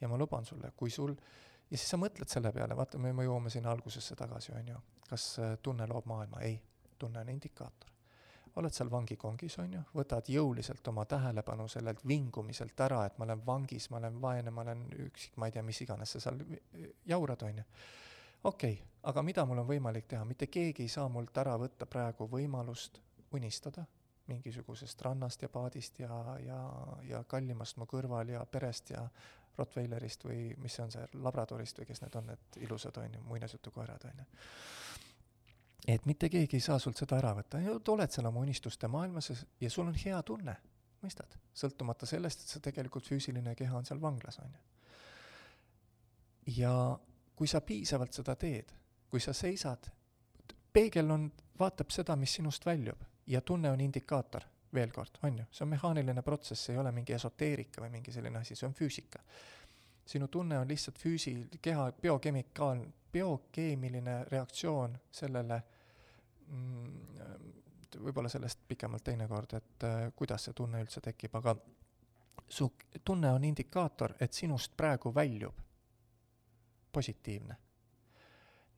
[0.00, 1.14] ja ma luban sulle, kui sul,
[1.70, 4.82] ja siis sa mõtled selle peale, vaata, me, me jõuame sinna algusesse tagasi, on ju,
[5.08, 6.60] kas äh, tunne loob maailma, ei,
[6.98, 7.93] tunne on indikaator
[8.56, 13.42] oled seal vangikongis, on ju, võtad jõuliselt oma tähelepanu sellelt vingumiselt ära, et ma olen
[13.46, 16.38] vangis, ma olen vaene, ma olen üksik, ma ei tea, mis iganes sa seal
[17.06, 17.66] jaurad, on ju.
[18.44, 21.86] okei okay,, aga mida mul on võimalik teha, mitte keegi ei saa mult ära võtta
[21.90, 23.00] praegu võimalust
[23.34, 23.86] unistada
[24.26, 26.60] mingisugusest rannast ja paadist ja, ja,
[27.08, 29.02] ja kallimast mu kõrval ja perest ja
[29.58, 33.20] Rottweilerist või mis see on see, labradorist või kes need on, need ilusad, on ju,
[33.28, 34.26] muinasjutukoerad, on ju
[35.88, 37.60] et mitte keegi ei saa sult seda ära võtta,
[37.92, 40.56] oled seal oma unistuste maailmas ja sul on hea tunne,
[41.02, 41.36] mõistad?
[41.54, 44.62] sõltumata sellest, et sa tegelikult füüsiline keha on seal vanglas, on ju.
[46.60, 46.72] ja
[47.36, 48.72] kui sa piisavalt seda teed,
[49.10, 49.90] kui sa seisad,
[50.72, 51.28] peegel on,
[51.58, 54.42] vaatab seda, mis sinust väljub ja tunne on indikaator,
[54.74, 58.12] veel kord, on ju, see on mehaaniline protsess, see ei ole mingi esoteerika või mingi
[58.12, 59.20] selline asi, see on füüsika.
[60.06, 62.82] sinu tunne on lihtsalt füüsi-, keha biokemikaal,
[63.12, 65.62] biokeemiline reaktsioon sellele
[68.00, 71.54] võib-olla sellest pikemalt teinekord, et äh, kuidas see tunne üldse tekib, aga
[72.48, 72.70] su
[73.04, 75.60] tunne on indikaator, et sinust praegu väljub
[76.92, 77.56] positiivne.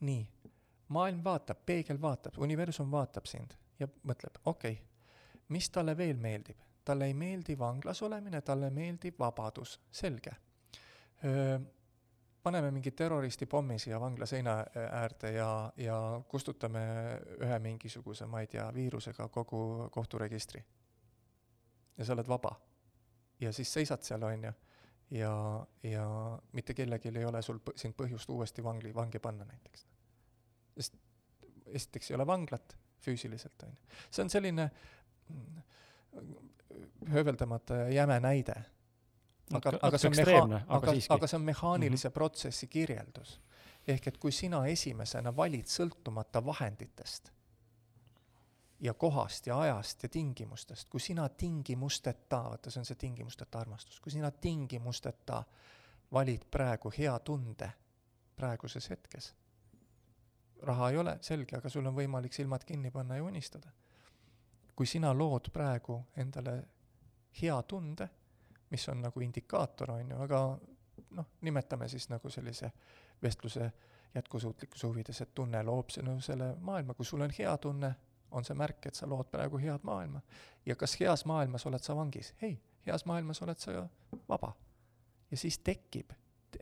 [0.00, 0.26] nii,
[0.88, 4.84] maailm vaatab, peegel vaatab, universum vaatab sind ja mõtleb, okei okay,,
[5.48, 6.56] mis talle veel meeldib?
[6.86, 10.36] talle ei meeldi vanglas olemine, talle meeldib vabadus, selge
[12.46, 14.52] paneme mingi terroristi pommi siia vangla seina
[15.00, 15.96] äärde ja, ja
[16.28, 16.82] kustutame
[17.42, 20.62] ühe mingisuguse, ma ei tea, viirusega kogu kohturegistri.
[21.96, 22.52] ja sa oled vaba.
[23.40, 24.52] ja siis seisad seal, on ju,
[25.18, 25.32] ja,
[25.82, 26.06] ja
[26.52, 29.86] mitte kellelgi ei ole sul, sind põhjust uuesti vangli, vangi panna näiteks.
[30.78, 31.02] sest
[31.66, 33.98] esiteks ei ole vanglat füüsiliselt, on ju.
[34.10, 34.70] see on selline
[35.28, 35.62] mm,
[37.10, 38.60] hööveldamata jäme näide.
[39.54, 42.14] Aga, aga see on meha-, aga, aga see on mehaanilise mm -hmm.
[42.14, 43.40] protsessi kirjeldus.
[43.88, 47.30] ehk et kui sina esimesena valid sõltumata vahenditest
[48.80, 54.00] ja kohast ja ajast ja tingimustest, kui sina tingimusteta, vaata, see on see tingimusteta armastus,
[54.00, 55.44] kui sina tingimusteta
[56.12, 57.70] valid praegu hea tunde
[58.36, 59.34] praeguses hetkes,
[60.62, 63.72] raha ei ole, selge, aga sul on võimalik silmad kinni panna ja unistada.
[64.76, 66.52] kui sina lood praegu endale
[67.40, 68.08] hea tunde,
[68.70, 70.40] mis on nagu indikaator, on ju, aga
[71.10, 72.70] noh, nimetame siis nagu sellise
[73.22, 73.72] vestluse
[74.14, 77.94] jätkusuutlikkuse huvides, et tunne loob sinu selle maailma, kui sul on hea tunne,
[78.30, 80.20] on see märk, et sa lood praegu head maailma.
[80.66, 82.34] ja kas heas maailmas oled sa vangis?
[82.42, 83.88] ei, heas maailmas oled sa
[84.28, 84.52] vaba.
[85.30, 86.12] ja siis tekib,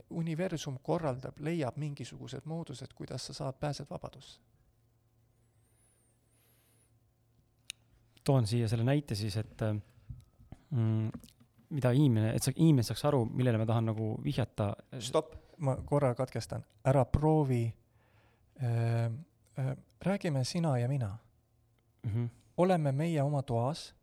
[0.09, 4.41] universum korraldab, leiab mingisugused moodused, kuidas sa saad, pääsed vabadusse.
[8.23, 9.61] toon siia selle näite siis, et
[10.69, 11.09] mm,
[11.75, 14.71] mida inimene, et sa, inimene saaks aru, millele ma tahan nagu vihjata.
[15.03, 17.63] stopp, ma korra katkestan, ära proovi
[18.61, 19.05] äh,,
[19.59, 21.17] äh, räägime sina ja mina
[22.03, 22.11] mm.
[22.11, 22.29] -hmm.
[22.57, 23.93] oleme meie oma toas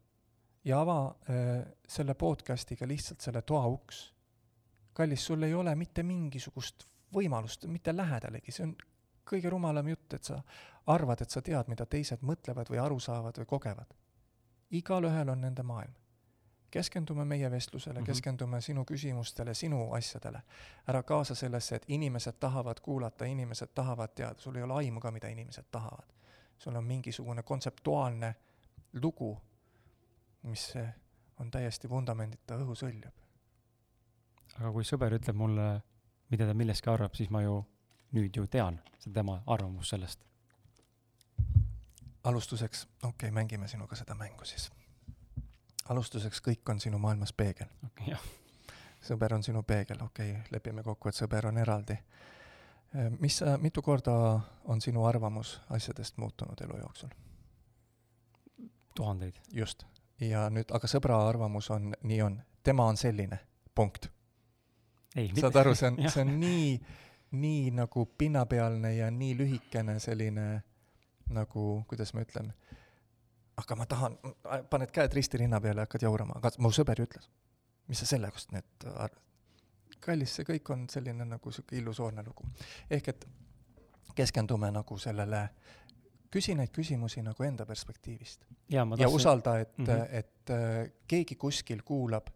[0.64, 4.12] ja ava äh, selle podcast'iga lihtsalt selle toa uks.
[4.92, 8.76] kallis, sul ei ole mitte mingisugust võimalust mitte lähedalegi, see on
[9.30, 10.42] kõige rumalam jutt, et sa
[10.86, 13.94] arvad, et sa tead, mida teised mõtlevad või aru saavad või kogevad.
[14.70, 16.01] igalühel on nende maailm
[16.72, 18.06] keskendume meie vestlusele mm, -hmm.
[18.06, 20.42] keskendume sinu küsimustele, sinu asjadele.
[20.88, 25.10] ära kaasa sellesse, et inimesed tahavad kuulata, inimesed tahavad teada, sul ei ole aimu ka,
[25.10, 26.08] mida inimesed tahavad.
[26.58, 28.34] sul on mingisugune kontseptuaalne
[28.92, 29.42] lugu,
[30.42, 30.74] mis
[31.40, 33.14] on täiesti vundamendita õhus hõljub.
[34.60, 35.80] aga kui sõber ütleb mulle,
[36.30, 37.64] mida ta millestki arvab, siis ma ju
[38.12, 40.20] nüüd ju tean, see on tema arvamus sellest.
[42.24, 44.72] alustuseks, okei okay,, mängime sinuga seda mängu siis
[45.88, 48.14] alustuseks kõik on sinu maailmas peegel okay,.
[49.02, 51.98] sõber on sinu peegel, okei okay,, lepime kokku, et sõber on eraldi.
[52.96, 54.14] Äh, mis mitu korda
[54.64, 57.08] on sinu arvamus asjadest muutunud elu jooksul?
[58.94, 59.34] tuhandeid.
[59.52, 59.84] just.
[60.20, 63.38] ja nüüd, aga sõbra arvamus on, nii on, tema on selline,
[63.74, 64.10] punkt.
[65.40, 66.68] saad aru, see on see on nii,
[67.42, 70.46] nii nagu pinnapealne ja nii lühikene selline
[71.32, 72.52] nagu, kuidas ma ütlen
[73.56, 74.16] aga ma tahan,
[74.70, 77.28] paned käed risti rinna peale ja hakkad jaurama, aga mu sõber ju ütles.
[77.88, 79.20] mis sa selle kohta nüüd arvad?
[80.02, 82.48] kallis, see kõik on selline nagu niisugune illusoorne lugu.
[82.90, 83.26] ehk et
[84.16, 85.42] keskendume nagu sellele,
[86.32, 88.46] küsi neid küsimusi nagu enda perspektiivist.
[88.70, 90.06] ja, ja usalda, et mm, -hmm.
[90.10, 92.30] et äh, keegi kuskil kuulab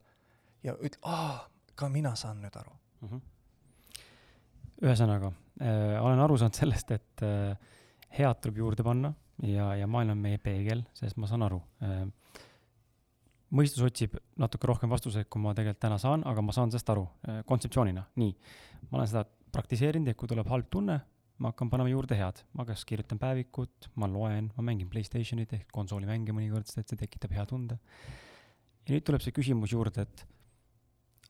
[0.63, 3.09] ja ütleb, aa, ka mina saan nüüd aru mm.
[3.09, 3.21] -hmm.
[4.83, 7.57] ühesõnaga äh,, olen aru saanud sellest, et äh,
[8.19, 12.07] head tuleb juurde panna ja, ja maailm on meie peegel, sest ma saan aru äh,.
[13.57, 17.07] mõistus otsib natuke rohkem vastuseid, kui ma tegelikult täna saan, aga ma saan sellest aru
[17.29, 18.33] äh, kontseptsioonina, nii.
[18.91, 21.01] ma olen seda praktiseerinud, et kui tuleb halb tunne,
[21.39, 25.69] ma hakkan panema juurde head, ma kas kirjutan päevikut, ma loen, ma mängin Playstationit ehk
[25.73, 27.79] konsoolimänge mõnikord, sest et see tekitab hea tunde.
[28.87, 30.27] ja nüüd tuleb see küsimus juurde, et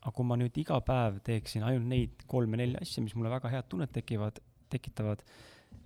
[0.02, 3.68] aga kui ma nüüd iga päev teeksin ainult neid kolme-nelja asja, mis mulle väga head
[3.72, 4.38] tunnet tekivad,
[4.70, 5.24] tekitavad,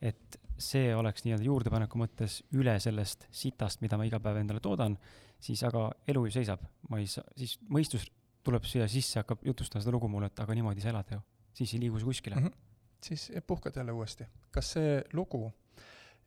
[0.03, 4.97] et see oleks nii-öelda juurdepaneku mõttes üle sellest sitast, mida ma iga päev endale toodan,
[5.41, 8.07] siis aga elu ju seisab, ma ei saa, siis mõistus
[8.45, 11.21] tuleb siia sisse, hakkab jutustama seda lugu mulle, et aga niimoodi sa elad ju,
[11.57, 12.47] siis ei liigu sa kuskile mm.
[12.47, 12.53] -hmm.
[13.05, 14.25] siis puhkad jälle uuesti.
[14.51, 15.53] kas see lugu,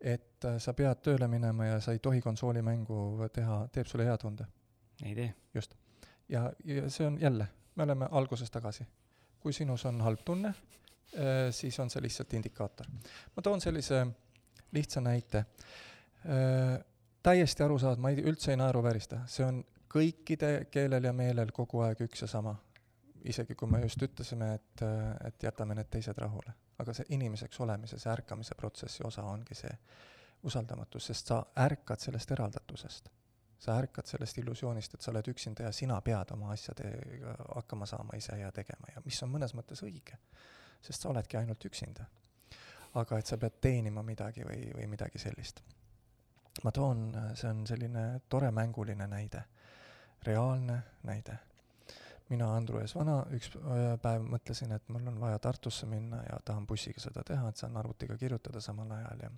[0.02, 4.18] et äh, sa pead tööle minema ja sa ei tohi konsoolimängu teha, teeb sulle hea
[4.18, 4.46] tunde?
[5.06, 5.34] ei tee.
[5.54, 5.76] just.
[6.30, 8.88] ja, ja see on jälle, me oleme alguses tagasi.
[9.40, 10.54] kui sinus on halb tunne,
[11.52, 12.88] siis on see lihtsalt indikaator.
[13.36, 14.06] ma toon sellise
[14.74, 15.38] lihtsa näite.
[15.38, 16.86] Äh,
[17.24, 21.84] täiesti aru saad, ma ei, üldse ei naeruväärista, see on kõikide keelel ja meelel kogu
[21.86, 22.56] aeg üks ja sama.
[23.24, 24.82] isegi kui me just ütlesime, et,
[25.28, 26.54] et jätame need teised rahule.
[26.78, 29.76] aga see inimeseks olemise, see ärkamise protsessi osa ongi see
[30.44, 33.10] usaldamatus, sest sa ärkad sellest eraldatusest.
[33.60, 38.18] sa ärkad sellest illusioonist, et sa oled üksinda ja sina pead oma asjadega hakkama saama
[38.18, 40.18] ise ja tegema ja mis on mõnes mõttes õige
[40.84, 42.06] sest sa oledki ainult üksinda.
[42.94, 45.64] aga et sa pead teenima midagi või, või midagi sellist.
[46.64, 49.44] ma toon, see on selline tore mänguline näide,
[50.24, 51.40] reaalne näide.
[52.30, 53.50] mina, Andru ees vana, üks
[54.02, 57.78] päev mõtlesin, et mul on vaja Tartusse minna ja tahan bussiga seda teha, et saan
[57.78, 59.32] arvutiga kirjutada samal ajal ja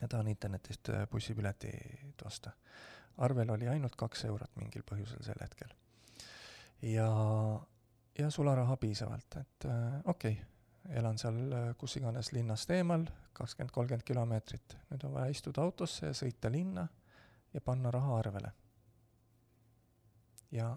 [0.00, 2.50] ja tahan internetist äh, bussipiletit osta.
[3.18, 5.68] arvel oli ainult kaks eurot mingil põhjusel sel hetkel.
[6.82, 7.08] ja
[8.18, 10.46] ja sularaha piisavalt, et äh, okei okay.,
[10.96, 14.76] elan seal äh, kus iganes linnast eemal, kakskümmend, kolmkümmend kilomeetrit.
[14.90, 16.86] nüüd on vaja istuda autosse ja sõita linna
[17.54, 18.52] ja panna raha arvele.
[20.50, 20.76] ja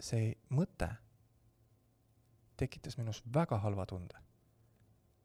[0.00, 0.88] see mõte
[2.56, 4.16] tekitas minus väga halva tunde.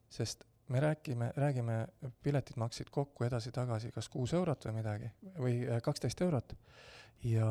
[0.09, 1.87] sest me räägime, räägime,
[2.23, 6.55] piletid maksid kokku edasi-tagasi kas kuus eurot või midagi, või äh, kaksteist eurot,
[7.27, 7.49] ja,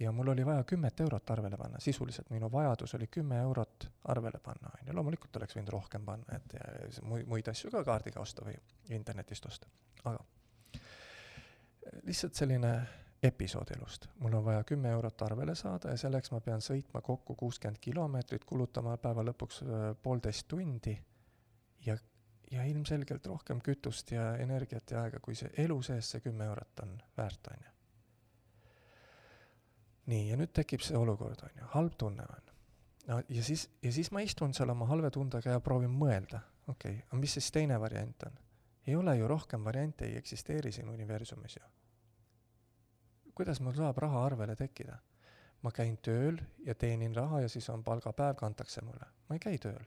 [0.00, 4.40] ja mul oli vaja kümmet eurot arvele panna, sisuliselt minu vajadus oli kümme eurot arvele
[4.44, 8.46] panna, on ju, loomulikult oleks võinud rohkem panna, et ja muid, asju ka kaardiga osta
[8.46, 8.58] või
[8.96, 9.70] internetist osta,
[10.04, 10.18] aga
[12.02, 12.72] lihtsalt selline
[13.22, 14.06] episood elust.
[14.18, 18.44] mul on vaja kümme eurot arvele saada ja selleks ma pean sõitma kokku kuuskümmend kilomeetrit,
[18.44, 19.62] kulutama päeva lõpuks
[20.02, 20.94] poolteist tundi
[21.86, 21.96] ja,
[22.50, 26.84] ja ilmselgelt rohkem kütust ja energiat ja aega, kui see elu sees see kümme eurot
[26.84, 27.72] on väärt, on ju.
[30.12, 32.52] nii, ja nüüd tekib see olukord, on ju, halb tunne on.
[33.08, 37.00] no ja siis, ja siis ma istun seal oma halve tundega ja proovin mõelda, okei
[37.00, 38.38] okay,, aga mis siis teine variant on?
[38.88, 41.66] ei ole ju rohkem variante, ei eksisteeri siin universumis ju
[43.38, 44.98] kuidas mul saab raha arvele tekkida?
[45.62, 46.36] ma käin tööl
[46.66, 49.06] ja teenin raha ja siis on palgapäev, kantakse mulle.
[49.28, 49.84] ma ei käi tööl.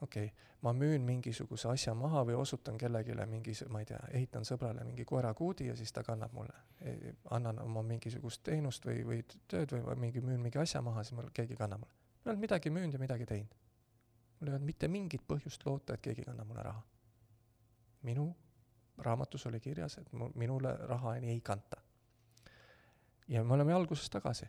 [0.00, 4.44] Okei okay,, ma müün mingisuguse asja maha või osutan kellelegi mingi, ma ei tea, ehitan
[4.44, 6.54] sõbrale mingi koerakuudi ja siis ta kannab mulle.
[6.80, 11.16] E, annan oma mingisugust teenust või, või tööd või mingi, müün mingi asja maha, siis
[11.18, 11.94] mul keegi kannab mulle.
[11.94, 13.56] ma ei olnud midagi müünud ja midagi teinud.
[14.40, 16.82] mul ei olnud mitte mingit põhjust loota, et keegi kannab mulle raha.
[18.02, 18.34] minu
[18.98, 21.88] raamatus oli kirjas, et mul, minule raha ei kanta
[23.28, 24.46] ja me oleme alguses tagasi.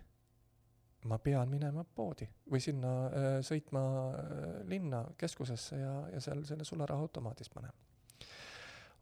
[1.07, 6.65] Ma pean minema poodi või sinna äh, sõitma äh, linna keskusesse ja, ja seal selle
[6.67, 7.73] sularahaautomaadis panema.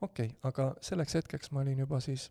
[0.02, 2.30] okei okay,, aga selleks hetkeks ma olin juba siis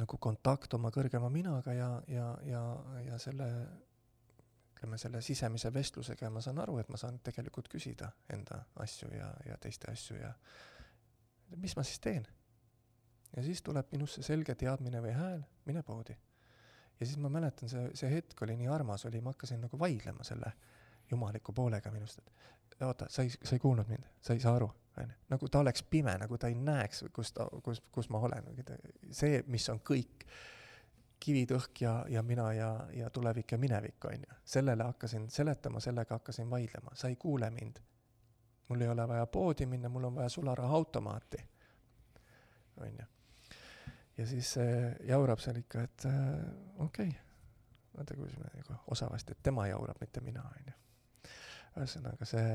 [0.00, 2.62] nagu kontakt oma kõrgema minaga ja, ja, ja,
[3.06, 3.50] ja selle
[4.76, 9.08] ütleme, selle sisemise vestlusega ja ma saan aru, et ma saan tegelikult küsida enda asju
[9.14, 10.32] ja, ja teiste asju ja
[11.56, 12.26] mis ma siis teen
[13.36, 16.16] ja siis tuleb minusse selge teadmine või hääl, mine poodi.
[17.00, 20.24] Ja siis ma mäletan, see, see hetk oli nii armas, oli, ma hakkasin nagu vaidlema
[20.24, 20.52] selle
[21.10, 24.68] jumaliku poolega minust, et oota, sa ei, sa ei kuulnud mind, sa ei saa aru,
[25.00, 25.16] onju.
[25.28, 28.48] nagu ta oleks pime, nagu ta ei näeks, kus ta, kus, kus ma olen.
[29.10, 30.26] see, mis on kõik,
[31.20, 34.40] kivid, õhk ja, ja mina ja, ja tulevik ja minevik, onju.
[34.44, 37.82] sellele hakkasin seletama, sellega hakkasin vaidlema, sa ei kuule mind.
[38.68, 41.44] mul ei ole vaja poodi minna, mul on vaja sularahaautomaati,
[42.76, 43.15] onju
[44.18, 46.32] ja siis see jaurab seal ikka, et äh,
[46.84, 47.22] okei okay.,
[47.96, 50.74] vaata kuidas me nagu osavasti, et tema jaurab, mitte mina, onju.
[51.76, 52.50] ühesõnaga, see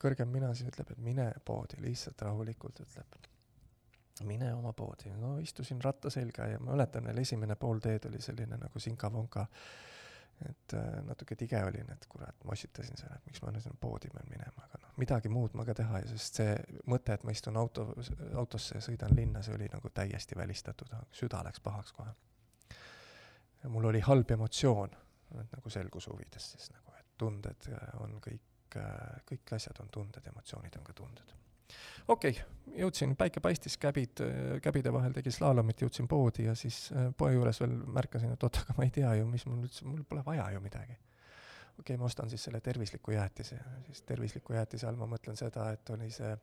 [0.00, 3.18] kõrgem mina siis ütleb, et mine poodi, lihtsalt rahulikult ütleb.
[4.28, 8.20] mine oma poodi, no istusin ratta selga ja ma mäletan veel esimene pool teed oli
[8.20, 9.60] selline nagu sinka-vonka äh,
[10.46, 14.10] et äh, natuke tige olin, et kurat, mossitasin seal, et miks ma nüüd sinna poodi
[14.12, 16.54] pean minema, aga noh, midagi muud ma ka teha sest see
[16.90, 17.88] mõte, et ma istun auto,
[18.34, 22.14] autosse ja sõidan linna, see oli nagu täiesti välistatud, süda läks pahaks kohe.
[23.62, 24.94] ja mul oli halb emotsioon,
[25.38, 27.70] nagu selguse huvides siis nagu, et tunded
[28.02, 31.38] on kõik, äh, kõik asjad on tunded, emotsioonid on ka tunded
[32.08, 34.22] okei okay,, jõudsin, päike paistis, käbid,
[34.64, 38.62] käbide vahel tegi slaalomit, jõudsin poodi ja siis äh, poe juures veel märkasin, et oot,
[38.62, 40.96] aga ma ei tea ju, mis mul üldse, mul pole vaja ju midagi.
[41.78, 45.70] Okei okay,, ma ostan siis selle tervisliku jäätise, siis tervisliku jäätise all ma mõtlen seda,
[45.72, 46.40] et oli see äh,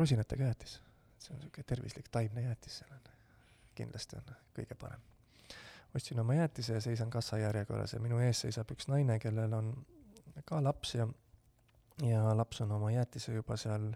[0.00, 0.80] rosinatega jäätis.
[1.18, 3.00] see on niisugune tervislik taimne jäätis, seal on,
[3.74, 5.00] kindlasti on kõige parem.
[5.94, 9.72] ostsin oma jäätise ja seisan kassajärjekorras ja minu ees seisab üks naine, kellel on
[10.44, 11.08] ka laps ja
[12.02, 13.92] ja laps on oma jäätise juba seal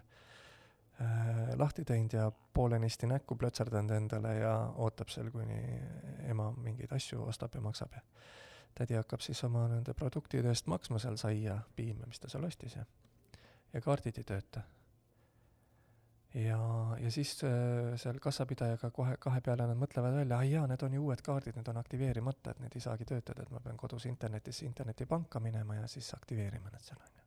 [1.01, 5.61] äh, lahti teinud ja poolenisti näkku plötserdanud endale ja ootab seal, kuni
[6.27, 8.01] ema mingeid asju ostab ja maksab ja
[8.75, 12.77] tädi hakkab siis oma nende produktide eest maksma seal saia, piime, mis ta seal ostis
[12.77, 12.85] ja,
[13.73, 14.63] ja kaardid ei tööta.
[16.33, 16.59] ja,
[16.99, 20.93] ja siis äh, seal kassapidajaga kohe kahe peale nad mõtlevad välja, ai jaa, need on
[20.97, 24.05] ju uued kaardid, need on aktiveerimata, et need ei saagi töötada, et ma pean kodus
[24.09, 27.23] internetis internetipanka minema ja siis aktiveerima need seal, on ju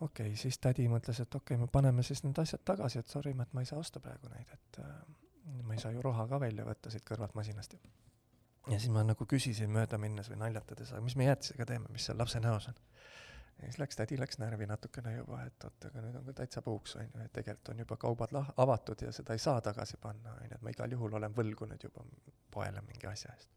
[0.00, 3.08] okei okay,, siis tädi mõtles, et okei okay,, me paneme siis need asjad tagasi, et
[3.08, 4.90] sorry, et ma ei saa osta praegu neid, et äh,
[5.62, 7.78] ma ei saa ju raha ka välja võtta siit kõrvalt masinast.
[8.66, 12.06] Ja siis ma nagu küsisin mööda minnes või naljatades, aga mis me jäätisega teeme, mis
[12.08, 12.80] seal lapse näos on?
[13.56, 16.62] ja siis läks, tädi läks närvi natukene juba, et oot, aga nüüd on ka täitsa
[16.62, 20.00] puuks, on ju, et tegelikult on juba kaubad lah-, avatud ja seda ei saa tagasi
[20.02, 22.04] panna, on ju, et ma igal juhul olen võlgu nüüd juba
[22.50, 23.54] poele mingi asja eest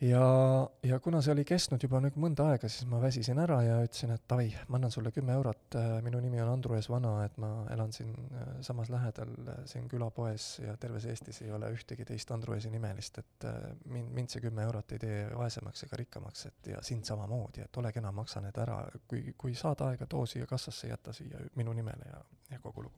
[0.00, 3.78] ja, ja kuna see oli kestnud juba nüüd mõnda aega, siis ma väsisin ära ja
[3.82, 5.74] ütlesin, et davai, ma annan sulle kümme eurot,
[6.06, 10.46] minu nimi on Andrus Vana, et ma elan siin äh, samas lähedal, äh, siin külapoes
[10.62, 13.58] ja terves Eestis ei ole ühtegi teist Andruesi nimelist, et äh,
[13.90, 17.82] mind, mind see kümme eurot ei tee vaesemaks ega rikkamaks, et ja sind samamoodi, et
[17.82, 18.80] ole kena, maksa need ära,
[19.10, 22.22] kui, kui saad aega, too siia kassasse, jäta siia minu nimele ja,
[22.54, 22.96] ja kogu lugu.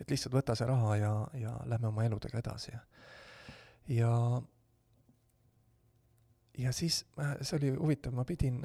[0.00, 2.72] et lihtsalt võta see raha ja, ja lähme oma eludega edasi.
[2.72, 2.80] Ja,
[3.88, 4.14] ja
[6.58, 8.60] ja siis ma, see oli huvitav, ma pidin,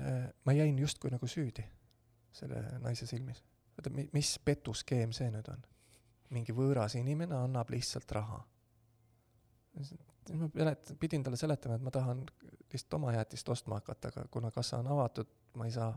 [0.45, 1.65] ma jäin justkui nagu süüdi
[2.35, 3.43] selle naise silmis.
[3.77, 5.63] oota, mis petuskeem see nüüd on?
[6.35, 8.41] mingi võõras inimene annab lihtsalt raha.
[10.33, 12.25] ma pelet-, pidin talle seletama, et ma tahan
[12.71, 15.93] lihtsalt oma jäätist ostma hakata, aga kuna kassa on avatud, ma ei saa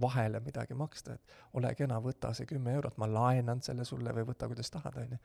[0.00, 4.24] vahele midagi maksta, et ole kena, võta see kümme eurot, ma laenan selle sulle või
[4.28, 5.18] võta, kuidas tahad, onju.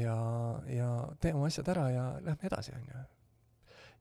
[0.00, 0.16] ja,
[0.70, 0.88] ja
[1.20, 3.04] tee oma asjad ära ja lähme edasi, onju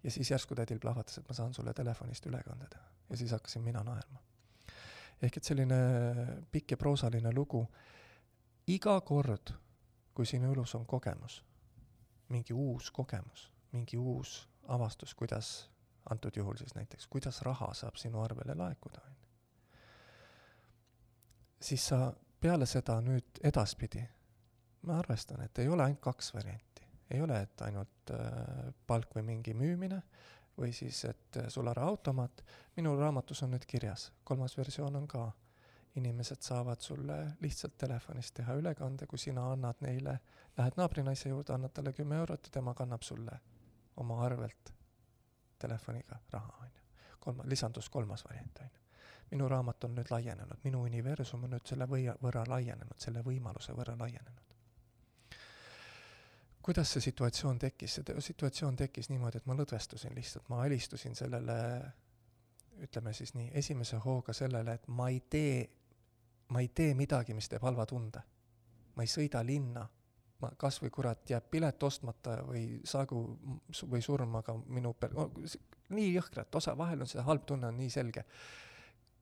[0.07, 2.83] ja siis järsku tädil plahvatas, et ma saan sulle telefonist ülekande teha.
[3.09, 4.19] ja siis hakkasin mina naerma.
[5.21, 5.79] ehk et selline
[6.51, 7.67] pikk ja proosaline lugu.
[8.67, 9.51] iga kord,
[10.13, 11.43] kui sinu elus on kogemus,
[12.29, 15.69] mingi uus kogemus, mingi uus avastus, kuidas,
[16.09, 19.27] antud juhul siis näiteks, kuidas raha saab sinu arvele laekuda, on ju.
[21.61, 24.07] siis sa peale seda nüüd edaspidi,
[24.81, 29.23] ma arvestan, et ei ole ainult kaks varianti ei ole, et ainult äh, palk või
[29.23, 30.01] mingi müümine
[30.57, 32.43] või siis, et äh, sularaautomaat,
[32.77, 35.27] minu raamatus on nüüd kirjas, kolmas versioon on ka,
[35.97, 40.19] inimesed saavad sulle lihtsalt telefonist teha ülekande, kui sina annad neile,
[40.57, 43.39] lähed naabrinaise juurde, annad talle kümme eurot ja tema kannab sulle
[43.97, 44.73] oma arvelt
[45.59, 46.83] telefoniga raha, on ju.
[47.19, 48.83] kolma, lisandus kolmas variant, on ju.
[49.31, 53.73] minu raamat on nüüd laienenud, minu universum on nüüd selle või-, võrra laienenud, selle võimaluse
[53.73, 54.46] võrra laienenud
[56.67, 61.53] kuidas see situatsioon tekkis, see situatsioon tekkis niimoodi, et ma lõdvestusin lihtsalt, ma alistusin sellele,
[62.83, 65.61] ütleme siis nii, esimese hooga sellele, et ma ei tee,
[66.51, 68.23] ma ei tee midagi, mis teeb halva tunde.
[68.97, 69.85] ma ei sõida linna,
[70.41, 73.21] ma kas või kurat, jääb pilet ostmata või saagu
[73.87, 75.13] või surm, aga minu per-,
[75.93, 78.25] nii jõhkralt, osa, vahel on see halb tunne on nii selge.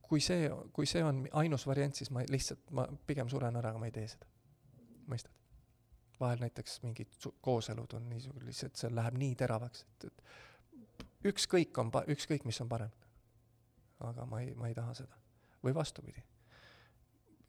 [0.01, 3.83] kui see, kui see on ainus variant, siis ma lihtsalt, ma pigem suren ära, aga
[3.83, 4.31] ma ei tee seda.
[5.05, 5.44] mõistad?
[6.19, 7.07] Vahel näiteks mingid
[7.41, 10.23] kooselud on niisugune, lihtsalt see läheb nii teravaks, et, et
[11.31, 12.91] ükskõik on ükskõik, mis on parem.
[13.99, 15.17] aga ma ei, ma ei taha seda.
[15.63, 16.23] või vastupidi.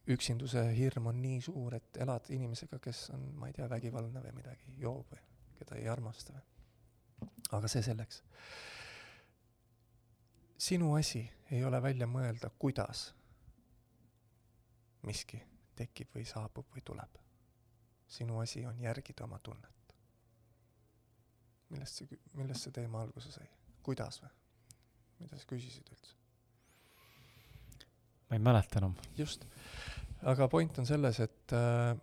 [0.07, 4.31] üksinduse hirm on nii suur, et elad inimesega, kes on, ma ei tea, vägivaldne või
[4.35, 5.21] midagi, joob või
[5.59, 7.29] keda ei armasta või.
[7.51, 8.23] aga see selleks.
[10.57, 13.13] sinu asi ei ole välja mõelda, kuidas
[15.03, 15.43] miski
[15.75, 17.26] tekib või saabub või tuleb
[18.07, 19.95] sinu asi on järgida oma tunnet.
[21.69, 23.47] millest see, millest see teema alguse sai?
[23.83, 24.31] kuidas või?
[25.19, 26.15] mida sa küsisid üldse?
[28.29, 28.95] ma ei mäleta enam.
[29.17, 29.45] just.
[30.23, 31.97] aga point on selles, et, äh,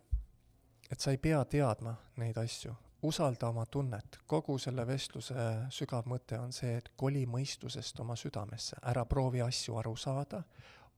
[0.90, 2.74] et sa ei pea teadma neid asju.
[3.02, 4.18] usalda oma tunnet.
[4.26, 9.76] kogu selle vestluse sügav mõte on see, et koli mõistusest oma südamesse, ära proovi asju
[9.80, 10.42] aru saada,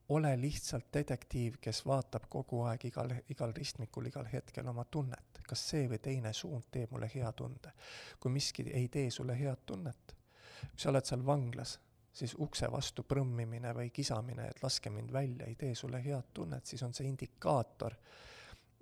[0.09, 5.41] ole lihtsalt detektiiv, kes vaatab kogu aeg igal, igal ristmikul, igal hetkel oma tunnet.
[5.47, 7.73] kas see või teine suund teeb mulle hea tunde?
[8.21, 10.17] kui miski ei tee sulle head tunnet,
[10.61, 11.79] kui sa oled seal vanglas,
[12.13, 16.67] siis ukse vastu prõmmimine või kisamine, et laske mind välja, ei tee sulle head tunnet,
[16.67, 17.95] siis on see indikaator.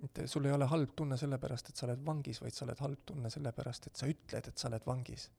[0.03, 3.05] et sul ei ole halb tunne sellepärast, et sa oled vangis, vaid sa oled halb
[3.05, 5.29] tunne sellepärast, et sa ütled, et sa oled vangis.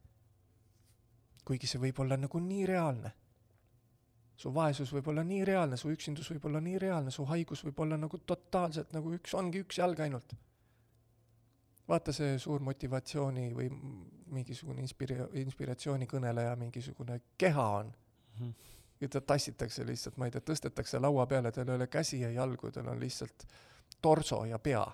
[1.44, 3.12] kuigi see võib olla nagu nii reaalne
[4.36, 7.78] su vaesus võib olla nii reaalne, su üksindus võib olla nii reaalne, su haigus võib
[7.84, 10.36] olla nagu totaalselt nagu üks, ongi üks jalg ainult.
[11.88, 13.70] vaata see suur motivatsiooni või
[14.34, 18.40] mingisugune inspira-, inspiratsioonikõneleja mingisugune keha on mm.
[18.40, 18.54] -hmm.
[19.00, 22.30] ja ta tassitakse lihtsalt, ma ei tea, tõstetakse laua peale, tal ei ole käsi ja
[22.30, 23.46] jalgu, tal on lihtsalt
[24.02, 24.86] torso ja pea.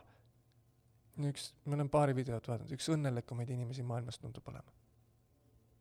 [1.19, 4.73] üks, ma olen paari videot vaadanud, üks õnnelikumaid inimesi maailmas tundub olema.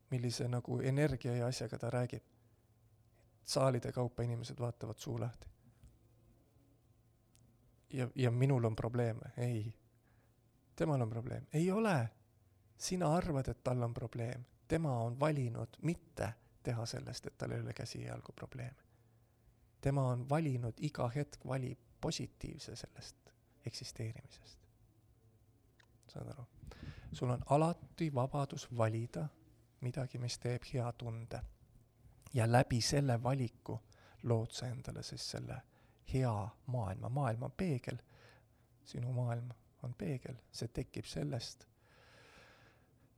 [0.10, 2.24] millise nagu energia ja asjaga ta räägib
[3.44, 5.48] saalide kaupa inimesed vaatavad suu lahti.
[7.94, 9.74] ja, ja minul on probleeme, ei.
[10.76, 12.10] temal on probleem, ei ole.
[12.78, 16.34] sina arvad, et tal on probleem, tema on valinud mitte
[16.64, 18.84] teha sellest, et tal ei ole käsi ja jalgu probleeme.
[19.82, 23.18] tema on valinud, iga hetk valib positiivse sellest
[23.66, 24.60] eksisteerimisest.
[26.08, 26.46] saad aru?
[27.12, 29.28] sul on alati vabadus valida
[29.82, 31.42] midagi, mis teeb hea tunde
[32.34, 33.80] ja läbi selle valiku
[34.24, 35.62] lood sa endale siis selle
[36.14, 37.98] hea maailma, maailm on peegel,
[38.84, 39.50] sinu maailm
[39.84, 41.66] on peegel, see tekib sellest,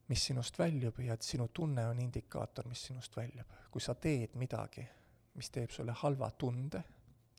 [0.07, 3.47] mis sinust väljub ja et sinu tunne on indikaator, mis sinust väljub.
[3.71, 4.85] kui sa teed midagi,
[5.33, 6.83] mis teeb sulle halva tunde,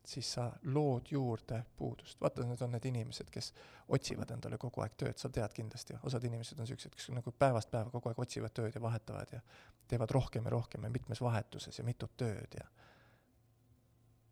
[0.05, 2.21] siis sa lood juurde puudust.
[2.21, 3.53] vaata, need on need inimesed, kes
[3.89, 7.71] otsivad endale kogu aeg tööd, sa tead kindlasti, osad inimesed on niisugused, kes nagu päevast
[7.73, 9.41] päeva kogu aeg otsivad tööd ja vahetavad ja
[9.89, 12.67] teevad rohkem ja rohkem ja mitmes vahetuses ja mitut tööd ja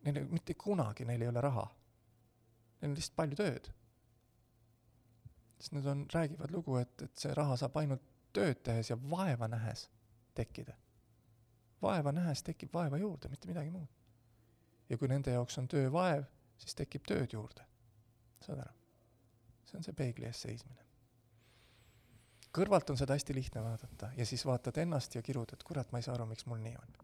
[0.04, 1.64] neil mitte kunagi, neil ei ole raha.
[2.80, 3.72] Neil on lihtsalt palju tööd.
[5.62, 8.02] sest nad on, räägivad lugu, et, et see raha saab ainult
[8.34, 9.88] tööd tehes ja vaeva nähes
[10.34, 10.74] tekkida.
[11.82, 14.01] vaeva nähes tekib vaeva juurde, mitte midagi muud
[14.92, 16.24] ja kui nende jaoks on töö vaev,
[16.60, 17.64] siis tekib tööd juurde.
[18.44, 18.74] saad aru?
[19.64, 20.84] see on see peegli ees seismine.
[22.52, 25.98] kõrvalt on seda hästi lihtne vaadata ja siis vaatad ennast ja kirud, et kurat, ma
[26.00, 26.98] ei saa aru, miks mul nii on.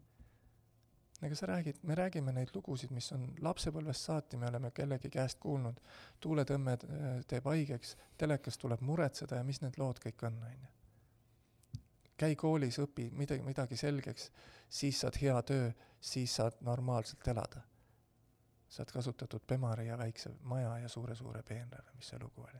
[1.27, 5.39] ega sa räägid, me räägime neid lugusid, mis on lapsepõlvest saati, me oleme kellegi käest
[5.39, 5.81] kuulnud,
[6.19, 6.77] tuuletõmme
[7.27, 10.75] teeb haigeks, telekas tuleb muretseda ja mis need lood kõik on, on ju
[12.19, 14.25] käi koolis, õpi midagi, midagi selgeks,
[14.69, 15.69] siis saad hea töö,
[16.03, 17.63] siis saad normaalselt elada
[18.69, 22.59] saad kasutatud Bemari ja väikse maja ja suure-suure peenrale, mis see lugu oli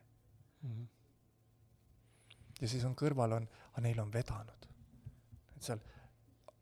[0.61, 0.71] mm.
[0.71, 0.87] -hmm.
[2.61, 4.65] ja siis on kõrval on, aga neil on vedanud.
[5.55, 5.79] et seal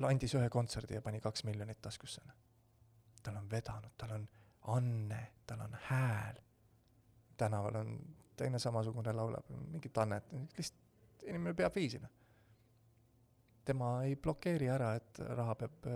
[0.10, 2.22] andis ühe kontserdi ja pani kaks miljonit taskusse.
[3.24, 4.28] tal on vedanud, tal on
[4.62, 6.36] anne, tal on hääl.
[7.38, 8.00] tänaval on
[8.36, 12.12] teine samasugune laulab mingit annet, lihtsalt inimene peab viisi, noh
[13.66, 15.88] tema ei blokeeri ära, et raha peab,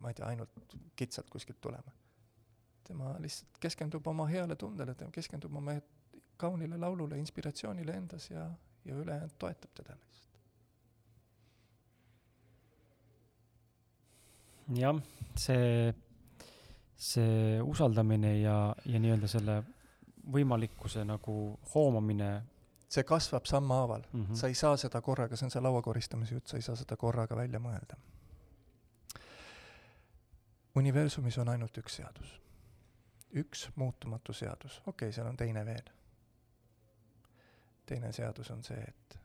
[0.00, 1.92] ma ei tea, ainult kitsalt kuskilt tulema
[2.84, 5.76] tema lihtsalt keskendub oma heale tundele, ta keskendub oma
[6.36, 8.46] kaunile laulule, inspiratsioonile endas ja,
[8.84, 10.40] ja ülejäänud toetab teda lihtsalt.
[14.78, 15.02] jah,
[15.36, 15.94] see,
[16.96, 18.56] see usaldamine ja,
[18.86, 19.62] ja nii-öelda selle
[20.32, 21.36] võimalikkuse nagu
[21.74, 22.30] hoomamine
[22.92, 24.34] see kasvab sammhaaval mm, -hmm.
[24.34, 26.96] sa ei saa seda korraga, see on see laua koristamise jutt, sa ei saa seda
[26.96, 27.96] korraga välja mõelda.
[30.76, 32.40] universumis on ainult üks seadus
[33.32, 35.90] üks muutumatu seadus, okei okay,, seal on teine veel.
[37.86, 39.18] teine seadus on see, et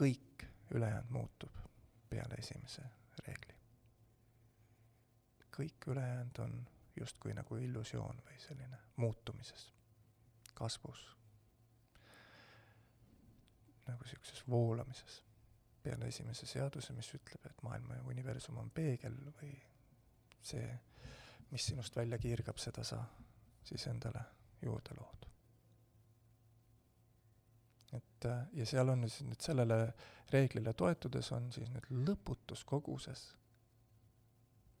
[0.00, 1.56] kõik ülejäänud muutub
[2.10, 2.82] peale esimese
[3.26, 3.54] reegli.
[5.56, 9.72] kõik ülejäänud on justkui nagu illusioon või selline muutumises,
[10.54, 11.02] kasvus,
[13.86, 15.22] nagu niisuguses voolamises
[15.82, 19.54] peale esimese seaduse, mis ütleb, et maailma ja universum on peegel või
[20.42, 20.66] see
[21.50, 23.00] mis sinust välja kiirgab, seda sa
[23.64, 24.22] siis endale
[24.62, 25.26] juurde lood.
[27.92, 29.76] et äh, ja seal on siis nüüd sellele
[30.30, 33.24] reeglile toetudes on siis nüüd lõputus koguses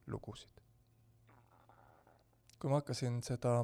[0.06, 0.62] lugusid.
[2.58, 3.54] kui ma hakkasin seda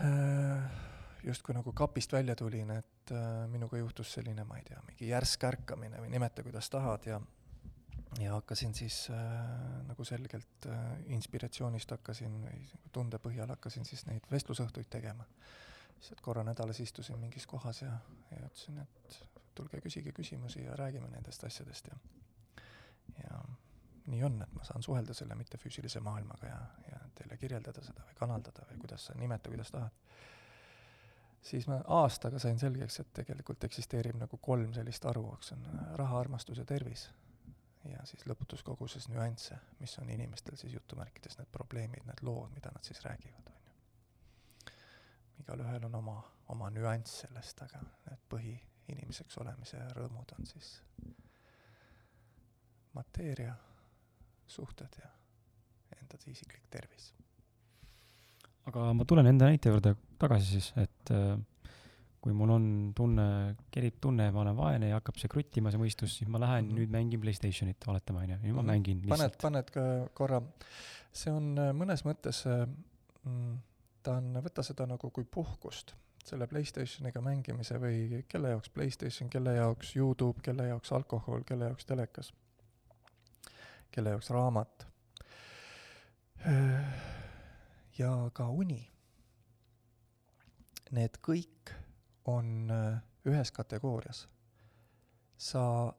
[0.00, 0.78] äh,
[1.22, 5.44] justkui nagu kapist välja tulin, et äh, minuga juhtus selline, ma ei tea, mingi järsk
[5.44, 7.20] ärkamine või nimeta, kuidas tahad ja
[8.20, 9.16] ja hakkasin siis äh,
[9.86, 15.26] nagu selgelt äh, inspiratsioonist hakkasin või tunde põhjal hakkasin siis neid vestlusõhtuid tegema.
[15.96, 17.92] lihtsalt korra nädalas istusin mingis kohas ja,
[18.30, 19.18] ja ütlesin, et
[19.54, 21.98] tulge küsige küsimusi ja räägime nendest asjadest ja
[23.22, 23.40] ja
[24.06, 26.58] nii on, et ma saan suhelda selle mittefüüsilise maailmaga ja,
[26.90, 29.92] ja teile kirjeldada seda või kanaldada või kuidas sa nimeta, kuidas tahad.
[31.42, 35.66] siis ma aastaga sain selgeks, et tegelikult eksisteerib nagu kolm sellist aru, eks on
[36.00, 37.08] raha, armastus ja tervis
[37.92, 42.72] ja siis lõputus koguses nüansse, mis on inimestel siis jutumärkides need probleemid, need lood, mida
[42.74, 44.72] nad siis räägivad, on ju.
[45.44, 46.16] igalühel on oma,
[46.54, 50.74] oma nüanss sellest, aga need põhiinimeseks olemise rõõmud on siis
[52.94, 53.54] mateeria,
[54.48, 55.10] suhted ja
[56.00, 57.12] enda isiklik tervis.
[58.66, 61.38] aga ma tulen enda näite juurde tagasi siis, et äh,
[62.20, 62.64] kui mul on
[62.96, 63.26] tunne,
[63.72, 66.70] kerib tunne, ma olen vaene ja hakkab see kruttima, see mõistus, siis ma lähen mm
[66.70, 66.80] -hmm.
[66.80, 68.66] nüüd mängin Playstationit, oletame onju, ja ma -hmm.
[68.66, 69.38] mängin lihtsalt.
[69.38, 70.42] paned, paned ka korra,
[71.12, 72.66] see on äh, mõnes mõttes äh,
[73.24, 73.58] mm,,
[74.02, 79.54] ta on, võta seda nagu kui puhkust, selle Playstationiga mängimise või kelle jaoks Playstation, kelle
[79.54, 82.32] jaoks Youtube, kelle jaoks alkohol, kelle jaoks telekas,
[83.90, 84.86] kelle jaoks raamat.
[86.46, 86.94] Äh,
[87.98, 88.90] ja ka uni.
[90.90, 91.72] Need kõik
[92.28, 94.28] on äh, ühes kategoorias.
[95.38, 95.92] sa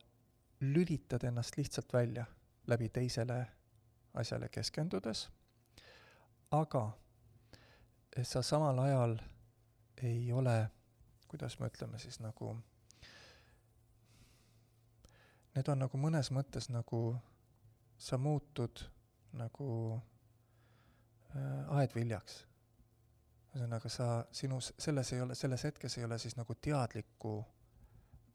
[0.60, 2.26] lülitad ennast lihtsalt välja
[2.68, 3.48] läbi teisele
[4.14, 5.30] asjale keskendudes,
[6.52, 6.92] aga
[8.24, 9.16] sa samal ajal
[10.04, 10.70] ei ole,
[11.28, 12.52] kuidas me ütleme siis nagu,
[15.56, 17.16] need on nagu mõnes mõttes nagu
[17.98, 18.84] sa muutud
[19.32, 19.72] nagu
[21.36, 22.49] äh, aedviljaks
[23.56, 27.40] ühesõnaga sa, sinu selles ei ole, selles hetkes ei ole siis nagu teadlikku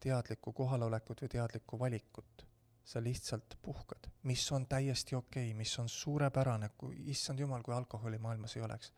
[0.05, 2.45] teadlikku kohalolekut või teadlikku valikut.
[2.85, 7.73] sa lihtsalt puhkad, mis on täiesti okei okay,, mis on suurepärane, kui, issand jumal, kui
[7.73, 8.91] alkoholi maailmas ei oleks,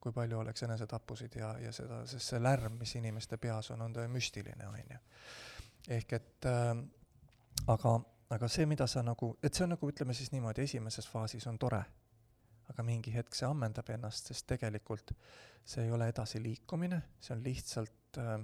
[0.00, 3.92] kui palju oleks enesetappusid ja, ja seda, sest see lärm, mis inimeste peas on, on
[3.92, 5.00] ta müstiline, on ju.
[5.88, 6.70] ehk et äh,
[7.66, 7.96] aga,
[8.30, 11.58] aga see, mida sa nagu, et see on nagu ütleme siis niimoodi, esimeses faasis on
[11.58, 11.82] tore,
[12.70, 15.14] aga mingi hetk see ammendab ennast, sest tegelikult
[15.64, 18.36] see ei ole edasiliikumine, see on lihtsalt äh,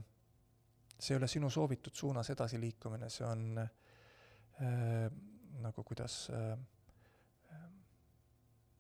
[0.99, 5.11] see ei ole sinu soovitud suunas edasiliikumine, see on äh,
[5.63, 6.59] nagu kuidas äh,
[7.53, 7.69] äh,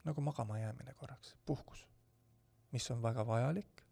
[0.04, 1.86] nagu magama jäämine korraks, puhkus,
[2.72, 3.84] mis on väga vajalik,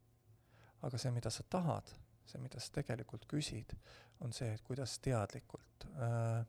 [0.82, 1.92] aga see, mida sa tahad,
[2.26, 3.76] see, mida sa tegelikult küsid,
[4.20, 6.42] on see, et kuidas teadlikult äh,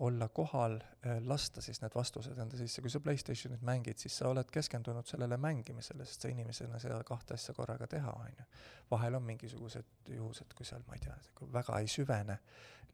[0.00, 4.28] olla kohal, äh, lasta siis need vastused enda sisse, kui sa Playstationit mängid, siis sa
[4.28, 8.46] oled keskendunud sellele mängimisele, sest sa inimesena seda kahte asja korraga teha, on ju.
[8.90, 11.14] vahel on mingisugused juhused, kui seal, ma ei tea,
[11.52, 12.38] väga ei süvene,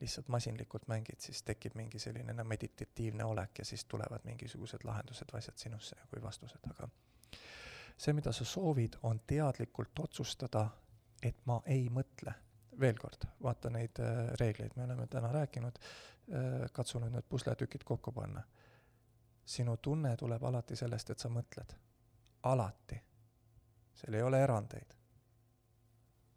[0.01, 5.41] lihtsalt masinlikult mängid, siis tekib mingi selline meditatiivne olek ja siis tulevad mingisugused lahendused või
[5.41, 6.89] asjad sinusse kui vastused, aga
[7.97, 10.69] see, mida sa soovid, on teadlikult otsustada,
[11.23, 12.35] et ma ei mõtle
[12.81, 15.79] veel kord, vaata neid äh, reegleid, me oleme täna rääkinud,
[16.31, 18.43] Äh, katsu nüüd need pusletükid kokku panna.
[19.51, 21.73] sinu tunne tuleb alati sellest, et sa mõtled.
[22.43, 23.01] alati.
[23.95, 24.95] seal ei ole erandeid.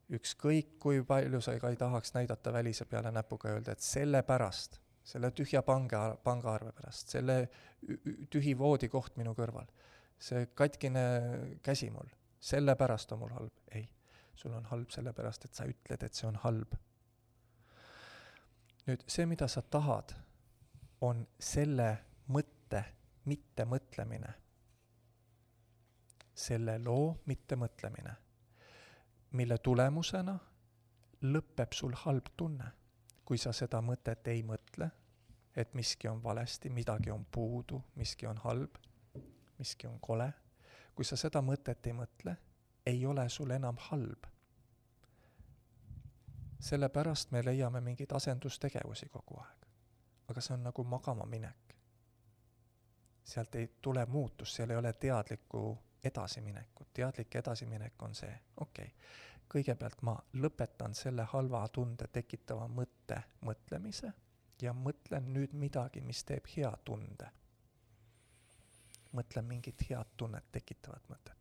[0.10, 4.80] ükskõik, kui palju sa ka ei tahaks näidata välise peale näpuga ja öelda, et sellepärast,
[5.04, 7.50] selle tühja panga, pangaarve pärast, selle
[8.30, 9.70] tühi voodikoht minu kõrval,
[10.20, 11.06] see katkine
[11.62, 12.10] käsi mul,
[12.40, 13.54] sellepärast on mul halb.
[13.72, 13.90] ei,
[14.36, 16.76] sul on halb sellepärast, et sa ütled, et see on halb
[18.88, 20.14] nüüd see, mida sa tahad,
[21.02, 21.90] on selle
[22.32, 22.84] mõtte
[23.30, 24.40] mittemõtlemine.
[26.34, 28.12] selle loo mittemõtlemine,
[29.38, 30.34] mille tulemusena
[31.22, 32.72] lõpeb sul halb tunne,
[33.26, 34.90] kui sa seda mõtet ei mõtle,
[35.56, 38.80] et miski on valesti, midagi on puudu, miski on halb,
[39.60, 40.34] miski on kole.
[40.96, 42.36] kui sa seda mõtet ei mõtle,
[42.86, 44.34] ei ole sul enam halb
[46.64, 49.66] sellepärast me leiame mingeid asendustegevusi kogu aeg.
[50.28, 51.76] aga see on nagu magama minek.
[53.24, 58.96] sealt ei tule muutust, seal ei ole teadlikku edasiminekut, teadlik edasiminek on see, okei okay.,
[59.54, 64.14] kõigepealt ma lõpetan selle halva tunde tekitava mõtte mõtlemise
[64.62, 67.28] ja mõtlen nüüd midagi, mis teeb hea tunde.
[69.14, 71.38] mõtlen mingit head tunnet tekitavat mõtet.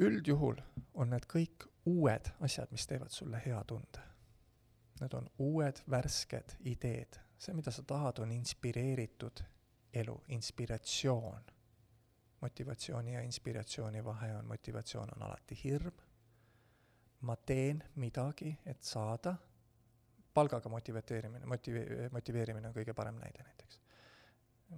[0.00, 0.60] Üldjuhul
[0.94, 4.02] on need kõik uued asjad, mis teevad sulle hea tunde.
[5.00, 7.18] Need on uued värsked ideed.
[7.38, 9.42] see, mida sa tahad, on inspireeritud
[9.94, 11.42] elu, inspiratsioon.
[12.40, 15.92] motivatsiooni ja inspiratsiooni vahe on, motivatsioon on alati hirm.
[17.20, 19.34] ma teen midagi, et saada,
[20.34, 23.81] palgaga motiveerimine, motive-, motiveerimine on kõige parem näide näiteks.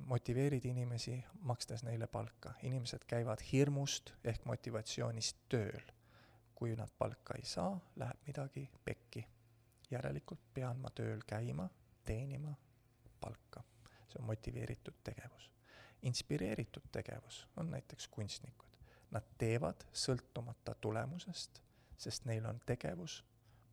[0.07, 2.55] Motiveerid inimesi, makstes neile palka.
[2.63, 5.95] inimesed käivad hirmust ehk motivatsioonist tööl
[6.55, 9.27] kui nad palka ei saa, läheb midagi pekki.
[9.91, 11.69] järelikult pean ma tööl käima,
[12.05, 12.55] teenima
[13.21, 13.63] palka.
[14.09, 15.51] see on motiveeritud tegevus.
[16.03, 18.69] inspireeritud tegevus on näiteks kunstnikud.
[19.11, 21.63] Nad teevad sõltumata tulemusest,
[21.99, 23.25] sest neil on tegevus,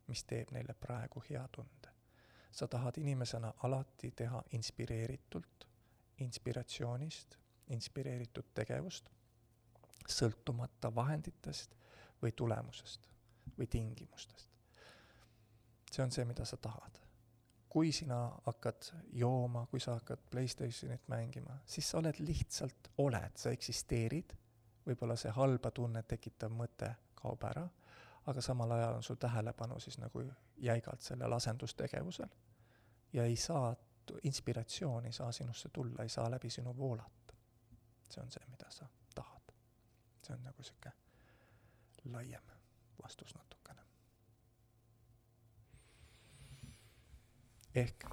[0.06, 1.88] mis teeb neile praegu hea tunde.
[2.50, 5.68] sa tahad inimesena alati teha inspireeritult,
[6.22, 7.36] inspiratsioonist,
[7.74, 9.10] inspireeritud tegevust,
[10.08, 11.76] sõltumata vahenditest
[12.22, 13.08] või tulemusest
[13.58, 14.50] või tingimustest.
[15.92, 16.98] see on see, mida sa tahad.
[17.68, 23.50] kui sina hakkad jooma, kui sa hakkad Playstationit mängima, siis sa oled lihtsalt, oled, sa
[23.50, 24.34] eksisteerid,
[24.86, 27.64] võib-olla see halba tunnet tekitav mõte kaob ära,
[28.26, 30.24] aga samal ajal on su tähelepanu siis nagu
[30.56, 32.28] jäigalt sellel asendustegevusel
[33.12, 33.70] ja ei saa,
[34.22, 37.34] inspiratsioon ei saa sinusse tulla, ei saa läbi sinu voolata.
[38.10, 39.52] see on see, mida sa tahad.
[40.26, 40.92] see on nagu niisugune
[42.04, 42.42] laiem
[43.02, 43.80] vastus natukene.
[47.74, 48.06] ehk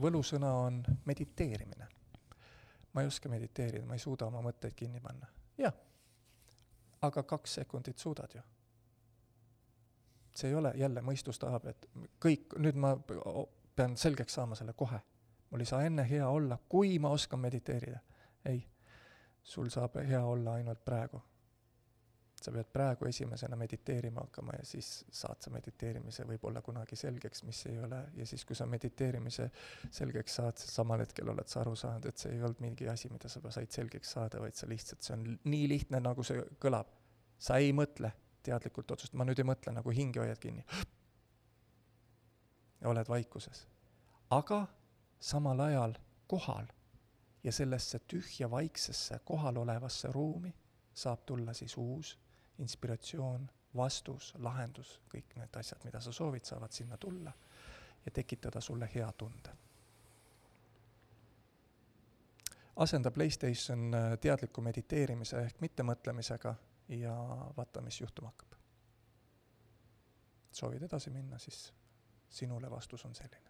[0.00, 1.88] võlusõna on mediteerimine.
[2.92, 5.26] ma ei oska mediteerida, ma ei suuda oma mõtteid kinni panna.
[5.58, 5.74] jah,
[7.02, 8.42] aga kaks sekundit suudad ju.
[10.34, 11.88] see ei ole, jälle mõistus tahab, et
[12.24, 12.96] kõik, nüüd ma
[13.76, 15.00] pean selgeks saama selle kohe.
[15.50, 17.98] Mul ei saa enne hea olla, kui ma oskan mediteerida.
[18.44, 18.64] ei,
[19.42, 21.22] sul saab hea olla ainult praegu
[22.44, 27.60] sa pead praegu esimesena mediteerima hakkama ja siis saad sa mediteerimise võib-olla kunagi selgeks, mis
[27.68, 29.50] ei ole, ja siis, kui sa mediteerimise
[29.92, 33.28] selgeks saad, samal hetkel oled sa aru saanud, et see ei olnud mingi asi, mida
[33.28, 36.96] sa said selgeks saada, vaid sa lihtsalt, see on nii lihtne, nagu see kõlab.
[37.40, 38.12] sa ei mõtle
[38.44, 40.64] teadlikult otsust, ma nüüd ei mõtle, nagu hinge hoiad kinni.
[42.84, 43.66] oled vaikuses.
[44.30, 44.66] aga
[45.20, 45.94] samal ajal
[46.26, 46.66] kohal
[47.44, 50.54] ja sellesse tühja vaiksesse kohalolevasse ruumi
[50.94, 52.18] saab tulla siis uus
[52.58, 57.32] inspiratsioon, vastus, lahendus, kõik need asjad, mida sa soovid, saavad sinna tulla
[58.04, 59.56] ja tekitada sulle hea tunde.
[62.76, 66.54] asenda Playstation äh, teadliku mediteerimise ehk mittemõtlemisega
[66.88, 67.14] ja
[67.56, 68.54] vaata, mis juhtuma hakkab.
[70.52, 71.72] soovid edasi minna, siis
[72.28, 73.49] sinule vastus on selline.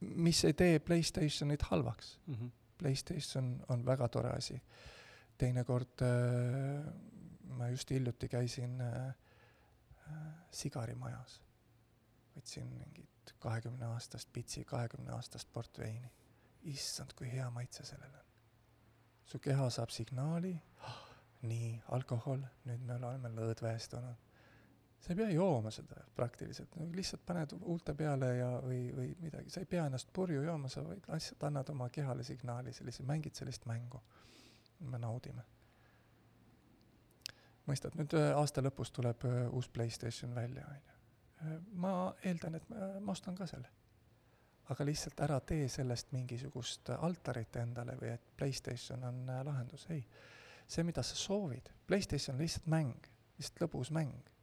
[0.00, 2.34] Mis ei tee Playstationit halvaks mm.
[2.34, 2.50] -hmm.
[2.78, 4.62] Playstation on väga tore asi.
[5.38, 6.92] teinekord äh,
[7.56, 11.42] ma just hiljuti käisin äh, äh, sigarimajas,
[12.36, 16.10] võtsin mingit kahekümne aastast pitsi, kahekümne aastast portveini.
[16.62, 18.24] issand, kui hea maitse sellel on.
[19.24, 21.02] su keha saab signaali oh,,
[21.42, 24.25] nii, alkohol, nüüd me oleme lõdvestunud
[25.00, 29.50] sa ei pea jooma seda praktiliselt, no lihtsalt paned huulte peale ja, või, või midagi,
[29.50, 33.34] sa ei pea ennast purju jooma, sa vaid lihtsalt annad oma kehale signaali, sellise, mängid
[33.38, 34.02] sellist mängu.
[34.80, 35.42] me naudime.
[37.66, 40.92] mõistad, nüüd äh, aasta lõpus tuleb äh, uus Playstation välja, on ju.
[41.46, 43.68] Äh, ma eeldan, et ma, ma ostan ka selle.
[44.68, 50.06] aga lihtsalt ära tee sellest mingisugust altarit endale või et Playstation on lahendus, ei.
[50.66, 53.06] see, mida sa soovid, Playstation on lihtsalt mäng,
[53.38, 54.35] lihtsalt lõbus mäng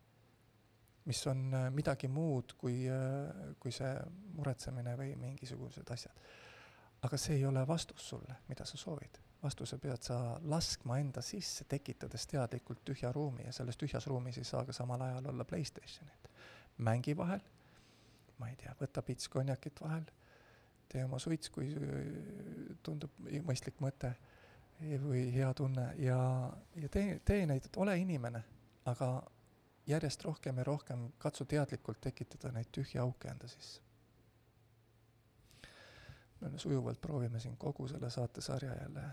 [1.05, 3.91] mis on äh, midagi muud kui, äh, kui see
[4.37, 6.25] muretsemine või mingisugused asjad.
[7.03, 9.19] aga see ei ole vastus sulle, mida sa soovid.
[9.43, 14.43] vastuse pead sa laskma enda sisse, tekitades teadlikult tühja ruumi ja selles tühjas ruumis ei
[14.43, 16.29] saa ka samal ajal olla Playstationit.
[16.77, 17.41] mängi vahel,
[18.37, 20.05] ma ei tea, võta pits konjakit vahel,
[20.89, 24.15] tee oma suits, kui äh, tundub mõistlik mõte
[24.79, 26.17] või hea tunne ja,
[26.75, 28.43] ja tee, tee neid, ole inimene,
[28.85, 29.21] aga
[29.87, 33.81] järjest rohkem ja rohkem katsu teadlikult tekitada neid tühje auke enda sisse.
[36.41, 39.03] me sujuvalt proovime siin kogu selle saatesarja jälle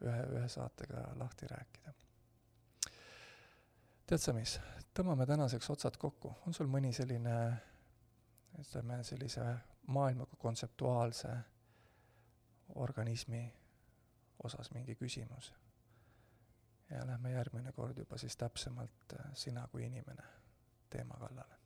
[0.00, 1.92] ühe, ühe saatega lahti rääkida.
[4.06, 4.60] tead sa mis,
[4.94, 7.36] tõmbame tänaseks otsad kokku, on sul mõni selline,
[8.58, 9.46] ütleme sellise
[9.86, 11.34] maailma kui kontseptuaalse
[12.74, 13.42] organismi
[14.44, 15.52] osas mingi küsimus
[16.90, 20.26] ja lähme järgmine kord juba siis täpsemalt äh, sina kui inimene
[20.90, 21.58] teema kallale.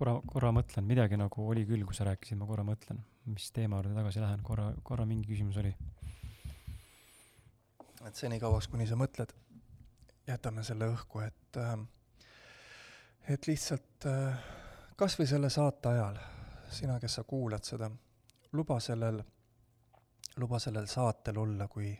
[0.00, 3.76] korra, korra mõtlen, midagi nagu oli küll, kui sa rääkisid, ma korra mõtlen, mis teema
[3.76, 5.74] juurde tagasi lähen, korra, korra mingi küsimus oli.
[8.06, 9.34] et senikauaks, kuni sa mõtled,
[10.26, 11.74] jätame selle õhku, et äh,
[13.28, 14.40] et lihtsalt äh,
[14.96, 16.16] kas või selle saate ajal,
[16.72, 17.90] sina, kes sa kuulad seda,
[18.52, 19.20] luba sellel
[20.36, 21.90] luba sellel saatel olla kui,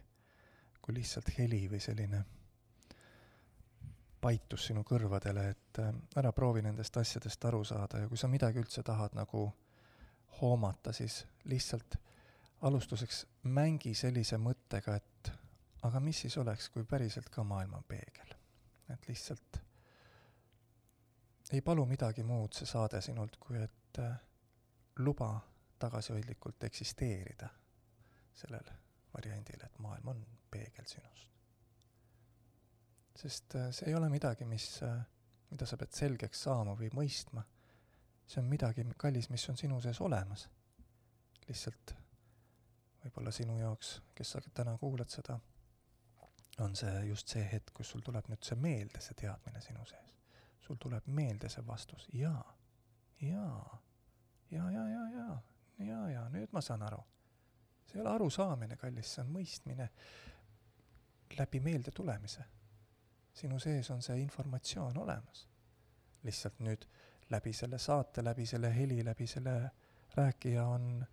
[0.83, 2.25] kui lihtsalt heli või selline
[4.21, 8.61] paitus sinu kõrvadele, et äh, ära proovi nendest asjadest aru saada ja kui sa midagi
[8.61, 9.47] üldse tahad nagu
[10.41, 11.97] hoomata, siis lihtsalt
[12.69, 15.33] alustuseks mängi sellise mõttega, et
[15.89, 18.37] aga mis siis oleks, kui päriselt ka maailm on peegel.
[18.91, 19.61] et lihtsalt
[21.53, 24.19] ei palu midagi muud see saade sinult, kui et äh,
[24.99, 25.33] luba
[25.79, 27.49] tagasihoidlikult eksisteerida
[28.41, 28.73] sellel
[29.15, 31.29] variandil, et maailm on peegel sinust.
[33.21, 35.01] sest äh, see ei ole midagi, mis, äh,
[35.51, 37.45] mida sa pead selgeks saama või mõistma.
[38.27, 40.49] see on midagi, kallis, mis on sinu sees olemas.
[41.49, 41.95] lihtsalt
[43.05, 45.39] võib-olla sinu jaoks, kes sa täna kuulad seda,
[46.61, 50.17] on see just see hetk, kus sul tuleb nüüd see meelde, see teadmine sinu sees.
[50.61, 52.57] sul tuleb meelde see vastus, jaa,
[53.21, 53.79] jaa,
[54.51, 55.41] ja, ja, ja, ja,
[55.79, 57.03] ja, ja nüüd ma saan aru
[57.91, 59.89] see ei ole arusaamine, kallis, see on mõistmine
[61.39, 62.45] läbi meeldetulemise.
[63.35, 65.49] sinu sees on see informatsioon olemas.
[66.23, 66.85] lihtsalt nüüd
[67.31, 69.71] läbi selle saate, läbi selle heli, läbi selle
[70.17, 71.07] rääkija on,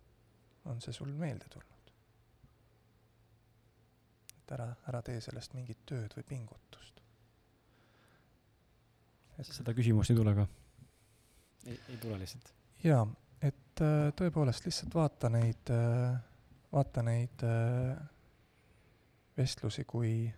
[0.64, 1.92] on see sul meelde tulnud.
[4.38, 7.02] et ära, ära tee sellest mingit tööd või pingutust.
[9.38, 10.46] et seda küsimust ei tule ka?
[11.66, 12.54] ei, ei tule lihtsalt?
[12.84, 13.06] jaa,
[13.42, 16.18] et äh, tõepoolest lihtsalt vaata neid äh,
[16.72, 17.96] vaata neid äh,
[19.36, 20.34] vestlusi kui,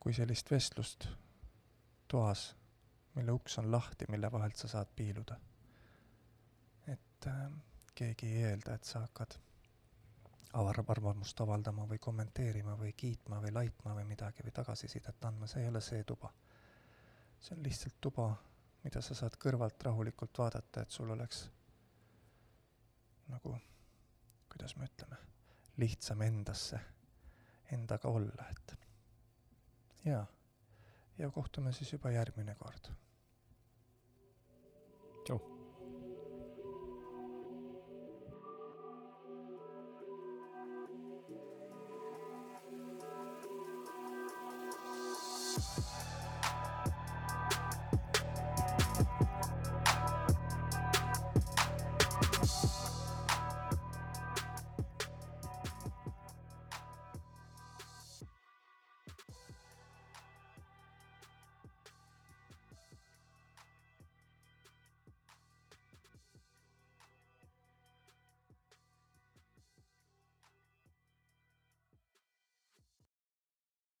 [0.00, 1.08] kui sellist vestlust
[2.08, 2.50] toas,
[3.14, 5.38] mille uks on lahti, mille vahelt sa saad piiluda.
[6.86, 7.46] et äh,
[7.94, 9.38] keegi ei eelda, et sa hakkad
[10.52, 15.64] avar-, arvamust avaldama või kommenteerima või kiitma või laitma või midagi või tagasisidet andma, see
[15.64, 16.32] ei ole see tuba.
[17.40, 18.28] see on lihtsalt tuba,
[18.84, 21.48] mida sa saad kõrvalt rahulikult vaadata, et sul oleks
[23.28, 23.56] nagu
[24.52, 25.16] kuidas me ütleme,
[25.76, 26.80] lihtsam endasse,
[27.72, 28.76] endaga olla, et
[30.04, 30.26] jaa.
[31.18, 32.90] ja kohtume siis juba järgmine kord